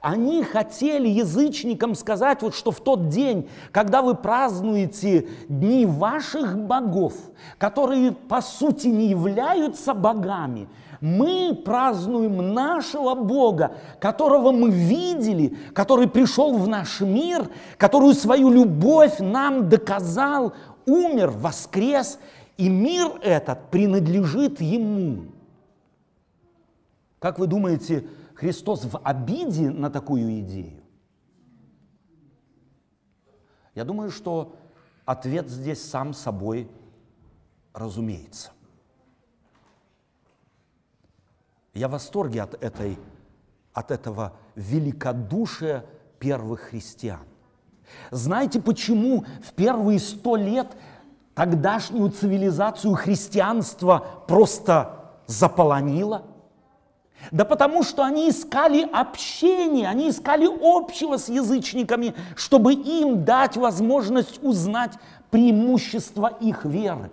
Они 0.00 0.42
хотели 0.42 1.08
язычникам 1.08 1.94
сказать, 1.94 2.42
вот, 2.42 2.54
что 2.54 2.70
в 2.70 2.80
тот 2.80 3.08
день, 3.08 3.48
когда 3.70 4.02
вы 4.02 4.14
празднуете 4.14 5.28
дни 5.48 5.86
ваших 5.86 6.58
богов, 6.58 7.14
которые 7.58 8.12
по 8.12 8.40
сути 8.40 8.88
не 8.88 9.08
являются 9.08 9.94
богами, 9.94 10.68
мы 11.06 11.54
празднуем 11.54 12.52
нашего 12.52 13.14
Бога, 13.14 13.76
которого 14.00 14.50
мы 14.50 14.70
видели, 14.70 15.56
который 15.72 16.08
пришел 16.08 16.58
в 16.58 16.66
наш 16.66 17.00
мир, 17.00 17.48
которую 17.78 18.12
свою 18.14 18.50
любовь 18.50 19.20
нам 19.20 19.68
доказал, 19.68 20.54
умер, 20.84 21.30
воскрес, 21.30 22.18
и 22.56 22.68
мир 22.68 23.20
этот 23.22 23.70
принадлежит 23.70 24.60
Ему. 24.60 25.26
Как 27.20 27.38
вы 27.38 27.46
думаете, 27.46 28.04
Христос 28.34 28.84
в 28.84 28.98
обиде 28.98 29.70
на 29.70 29.90
такую 29.90 30.40
идею? 30.40 30.82
Я 33.76 33.84
думаю, 33.84 34.10
что 34.10 34.56
ответ 35.04 35.48
здесь 35.48 35.84
сам 35.88 36.12
собой 36.14 36.68
разумеется. 37.72 38.50
Я 41.76 41.88
в 41.88 41.90
восторге 41.90 42.42
от, 42.42 42.54
этой, 42.64 42.98
от 43.74 43.90
этого 43.90 44.32
великодушия 44.54 45.84
первых 46.18 46.60
христиан. 46.70 47.20
Знаете, 48.10 48.62
почему 48.62 49.26
в 49.44 49.52
первые 49.52 49.98
сто 49.98 50.36
лет 50.36 50.68
тогдашнюю 51.34 52.10
цивилизацию 52.10 52.94
христианства 52.94 54.06
просто 54.26 55.12
заполонило? 55.26 56.22
Да 57.30 57.44
потому 57.44 57.82
что 57.82 58.04
они 58.04 58.30
искали 58.30 58.80
общения, 58.90 59.86
они 59.86 60.08
искали 60.08 60.46
общего 60.46 61.18
с 61.18 61.28
язычниками, 61.28 62.14
чтобы 62.36 62.72
им 62.72 63.24
дать 63.24 63.58
возможность 63.58 64.42
узнать 64.42 64.94
преимущества 65.30 66.32
их 66.40 66.64
веры. 66.64 67.10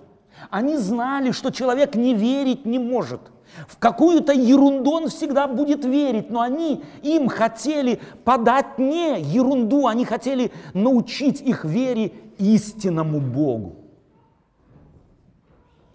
Они 0.49 0.77
знали, 0.77 1.31
что 1.31 1.51
человек 1.51 1.95
не 1.95 2.13
верить 2.13 2.65
не 2.65 2.79
может– 2.79 3.19
в 3.67 3.77
какую-то 3.77 4.33
ерунду 4.33 4.91
он 4.91 5.09
всегда 5.09 5.47
будет 5.47 5.85
верить, 5.85 6.29
но 6.29 6.41
они 6.41 6.83
им 7.01 7.27
хотели 7.27 7.99
подать 8.23 8.79
не 8.79 9.21
ерунду, 9.21 9.87
они 9.87 10.05
хотели 10.05 10.51
научить 10.73 11.39
их 11.41 11.63
вере 11.63 12.13
истинному 12.37 13.19
Богу. 13.19 13.75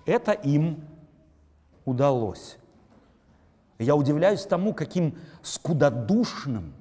Это 0.07 0.33
им 0.33 0.85
удалось. 1.85 2.59
Я 3.79 3.97
удивляюсь 3.97 4.45
тому, 4.45 4.73
каким 4.73 5.19
скудодушным 5.43 6.75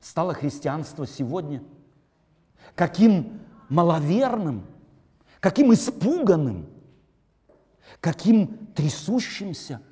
стало 0.00 0.34
христианство 0.34 1.06
сегодня, 1.06 1.62
каким 2.74 3.40
маловерным, 3.68 4.66
каким 5.40 5.72
испуганным, 5.72 6.66
каким 8.00 8.68
трясущимся– 8.74 9.80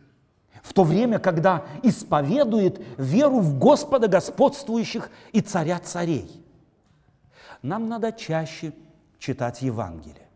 в 0.67 0.73
то 0.73 0.83
время, 0.83 1.21
когда 1.21 1.65
исповедует 1.85 2.81
веру 2.99 3.39
в 3.39 3.57
Господа 3.57 4.09
господствующих 4.09 5.11
и 5.33 5.41
царя 5.41 5.79
царей. 5.79 6.45
Нам 7.63 7.89
надо 7.89 8.11
чаще 8.11 8.73
читать 9.21 9.63
Евангелие. 9.63 10.29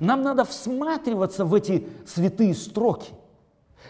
Нам 0.00 0.22
надо 0.22 0.44
всматриваться 0.46 1.44
в 1.44 1.52
эти 1.54 1.86
святые 2.06 2.54
строки, 2.54 3.12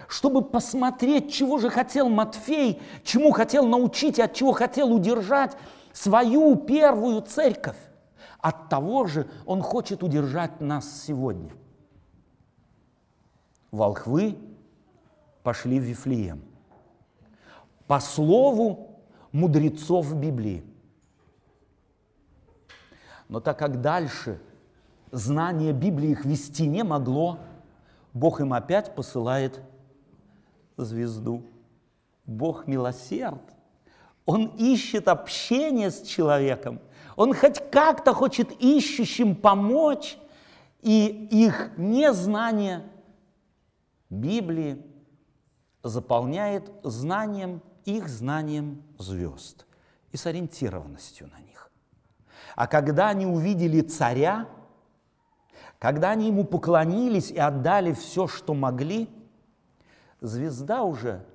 чтобы 0.08 0.42
посмотреть, 0.42 1.32
чего 1.32 1.58
же 1.58 1.70
хотел 1.70 2.08
Матфей, 2.08 2.82
чему 3.04 3.30
хотел 3.30 3.64
научить 3.64 4.18
и 4.18 4.22
от 4.22 4.34
чего 4.34 4.52
хотел 4.52 4.92
удержать 4.92 5.56
свою 5.92 6.56
первую 6.56 7.22
церковь. 7.22 7.78
От 8.40 8.68
того 8.68 9.06
же 9.06 9.30
он 9.46 9.62
хочет 9.62 10.02
удержать 10.02 10.60
нас 10.60 11.04
сегодня. 11.06 11.52
Волхвы 13.70 14.36
пошли 15.42 15.80
в 15.80 15.82
Вифлеем. 15.82 16.42
По 17.86 18.00
слову 18.00 19.00
мудрецов 19.32 20.14
Библии. 20.14 20.64
Но 23.28 23.40
так 23.40 23.58
как 23.58 23.80
дальше 23.80 24.40
знание 25.10 25.72
Библии 25.72 26.10
их 26.10 26.24
вести 26.24 26.66
не 26.66 26.84
могло, 26.84 27.38
Бог 28.12 28.40
им 28.40 28.52
опять 28.52 28.94
посылает 28.94 29.60
звезду. 30.76 31.42
Бог 32.26 32.66
милосерд. 32.66 33.42
Он 34.26 34.46
ищет 34.58 35.08
общение 35.08 35.90
с 35.90 36.02
человеком. 36.02 36.80
Он 37.16 37.34
хоть 37.34 37.70
как-то 37.70 38.14
хочет 38.14 38.52
ищущим 38.60 39.34
помочь. 39.34 40.18
И 40.82 41.28
их 41.30 41.70
незнание 41.76 42.82
Библии 44.10 44.84
заполняет 45.82 46.70
знанием, 46.82 47.62
их 47.84 48.08
знанием 48.08 48.82
звезд 48.98 49.66
и 50.12 50.16
с 50.16 50.26
ориентированностью 50.26 51.28
на 51.28 51.40
них. 51.40 51.70
А 52.54 52.66
когда 52.66 53.08
они 53.08 53.26
увидели 53.26 53.80
царя, 53.80 54.48
когда 55.78 56.10
они 56.10 56.28
ему 56.28 56.44
поклонились 56.44 57.30
и 57.30 57.38
отдали 57.38 57.92
все, 57.92 58.28
что 58.28 58.54
могли, 58.54 59.08
звезда 60.20 60.82
уже 60.82 61.26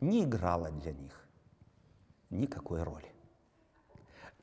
не 0.00 0.24
играла 0.24 0.70
для 0.70 0.92
них 0.92 1.26
никакой 2.30 2.82
роли. 2.82 3.12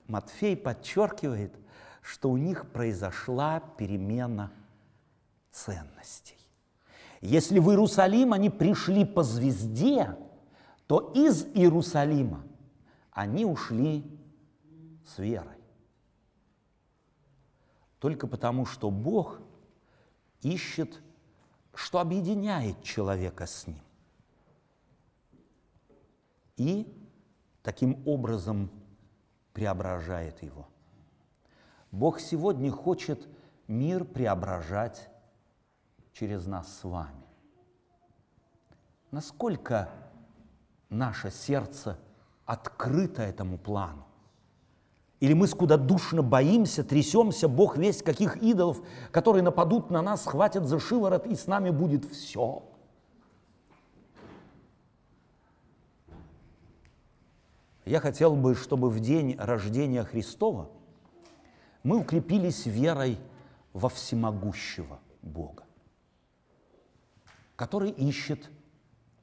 Матфей 0.08 0.58
подчеркивает, 0.58 1.56
что 2.02 2.30
у 2.30 2.38
них 2.38 2.72
произошла 2.72 3.60
перемена 3.60 4.52
ценностей. 5.52 6.41
Если 7.22 7.60
в 7.60 7.70
Иерусалим 7.70 8.34
они 8.34 8.50
пришли 8.50 9.06
по 9.06 9.22
звезде, 9.22 10.18
то 10.88 11.12
из 11.16 11.46
Иерусалима 11.54 12.44
они 13.12 13.46
ушли 13.46 14.04
с 15.06 15.20
верой. 15.20 15.58
Только 18.00 18.26
потому, 18.26 18.66
что 18.66 18.90
Бог 18.90 19.40
ищет, 20.42 21.00
что 21.76 22.00
объединяет 22.00 22.82
человека 22.82 23.46
с 23.46 23.68
Ним. 23.68 23.82
И 26.58 26.92
таким 27.62 28.02
образом 28.08 28.72
преображает 29.54 30.42
его. 30.42 30.68
Бог 31.92 32.20
сегодня 32.20 32.72
хочет 32.72 33.28
мир 33.68 34.06
преображать 34.06 35.11
через 36.14 36.46
нас 36.48 36.80
с 36.80 36.84
вами. 36.84 37.26
Насколько 39.12 39.90
наше 40.90 41.32
сердце 41.32 41.98
открыто 42.46 43.22
этому 43.22 43.58
плану? 43.58 44.06
Или 45.20 45.34
мы 45.34 45.48
скудодушно 45.48 46.24
боимся, 46.24 46.84
трясемся, 46.84 47.48
Бог 47.48 47.78
весь 47.78 48.02
каких 48.02 48.38
идолов, 48.38 48.82
которые 49.12 49.44
нападут 49.44 49.92
на 49.92 50.02
нас, 50.02 50.24
схватят 50.24 50.66
за 50.66 50.80
шиворот, 50.80 51.28
и 51.28 51.36
с 51.36 51.46
нами 51.46 51.70
будет 51.70 52.06
все. 52.06 52.64
Я 57.86 58.00
хотел 58.00 58.36
бы, 58.36 58.56
чтобы 58.56 58.90
в 58.90 59.00
день 59.00 59.36
рождения 59.38 60.04
Христова 60.04 60.70
мы 61.84 61.98
укрепились 61.98 62.66
верой 62.66 63.20
во 63.74 63.90
всемогущего 63.90 65.00
Бога, 65.22 65.66
который 67.62 67.92
ищет 67.92 68.50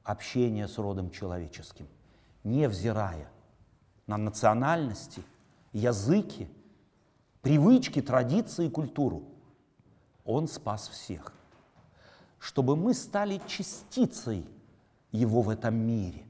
общение 0.01 0.69
с 0.69 0.77
родом 0.77 1.11
человеческим, 1.11 1.89
невзирая 2.45 3.29
на 4.07 4.15
национальности, 4.15 5.23
языки, 5.73 6.47
привычки, 7.41 8.01
традиции 8.01 8.67
и 8.67 8.69
культуру. 8.69 9.25
Он 10.23 10.47
спас 10.47 10.87
всех, 10.87 11.33
чтобы 12.39 12.77
мы 12.77 12.93
стали 12.93 13.41
частицей 13.45 14.47
Его 15.11 15.41
в 15.41 15.49
этом 15.49 15.75
мире 15.75 16.25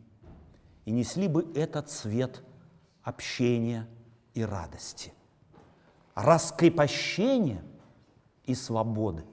и 0.86 0.91
несли 0.91 1.28
бы 1.28 1.45
этот 1.53 1.91
свет 1.91 2.41
общения 3.03 3.88
и 4.34 4.43
радости, 4.43 5.14
раскрепощения 6.16 7.64
и 8.45 8.55
свободы. 8.55 9.24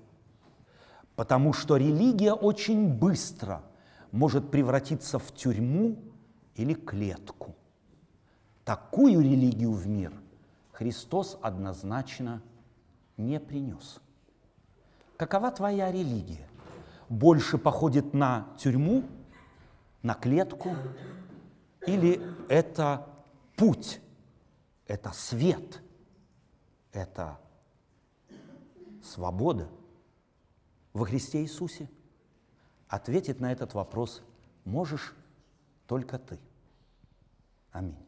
Потому 1.17 1.55
что 1.55 1.77
религия 1.77 2.35
очень 2.35 2.89
быстро 2.89 3.63
может 4.13 4.51
превратиться 4.51 5.19
в 5.19 5.33
тюрьму 5.33 5.97
или 6.55 6.75
клетку. 6.75 7.57
Такую 8.65 9.23
религию 9.23 9.73
в 9.73 9.87
мир 9.87 10.13
Христос 10.73 11.39
однозначно 11.41 12.43
не 13.17 13.41
принес. 13.41 14.01
Какова 15.17 15.51
твоя 15.51 15.91
религия? 15.91 16.47
Больше 17.09 17.57
походит 17.57 18.13
на 18.13 18.49
тюрьму, 18.59 19.05
на 20.03 20.15
клетку 20.15 20.77
или 21.87 22.21
это 22.49 23.07
путь, 23.57 24.01
это 24.87 25.13
свет, 25.13 25.81
это 26.93 27.39
свобода 29.03 29.69
во 30.97 31.05
Христе 31.05 31.43
Иисусе? 31.43 31.89
Ответить 32.89 33.41
на 33.41 33.53
этот 33.53 33.75
вопрос 33.75 34.23
можешь 34.65 35.15
только 35.87 36.19
ты. 36.19 36.39
Аминь. 37.71 38.06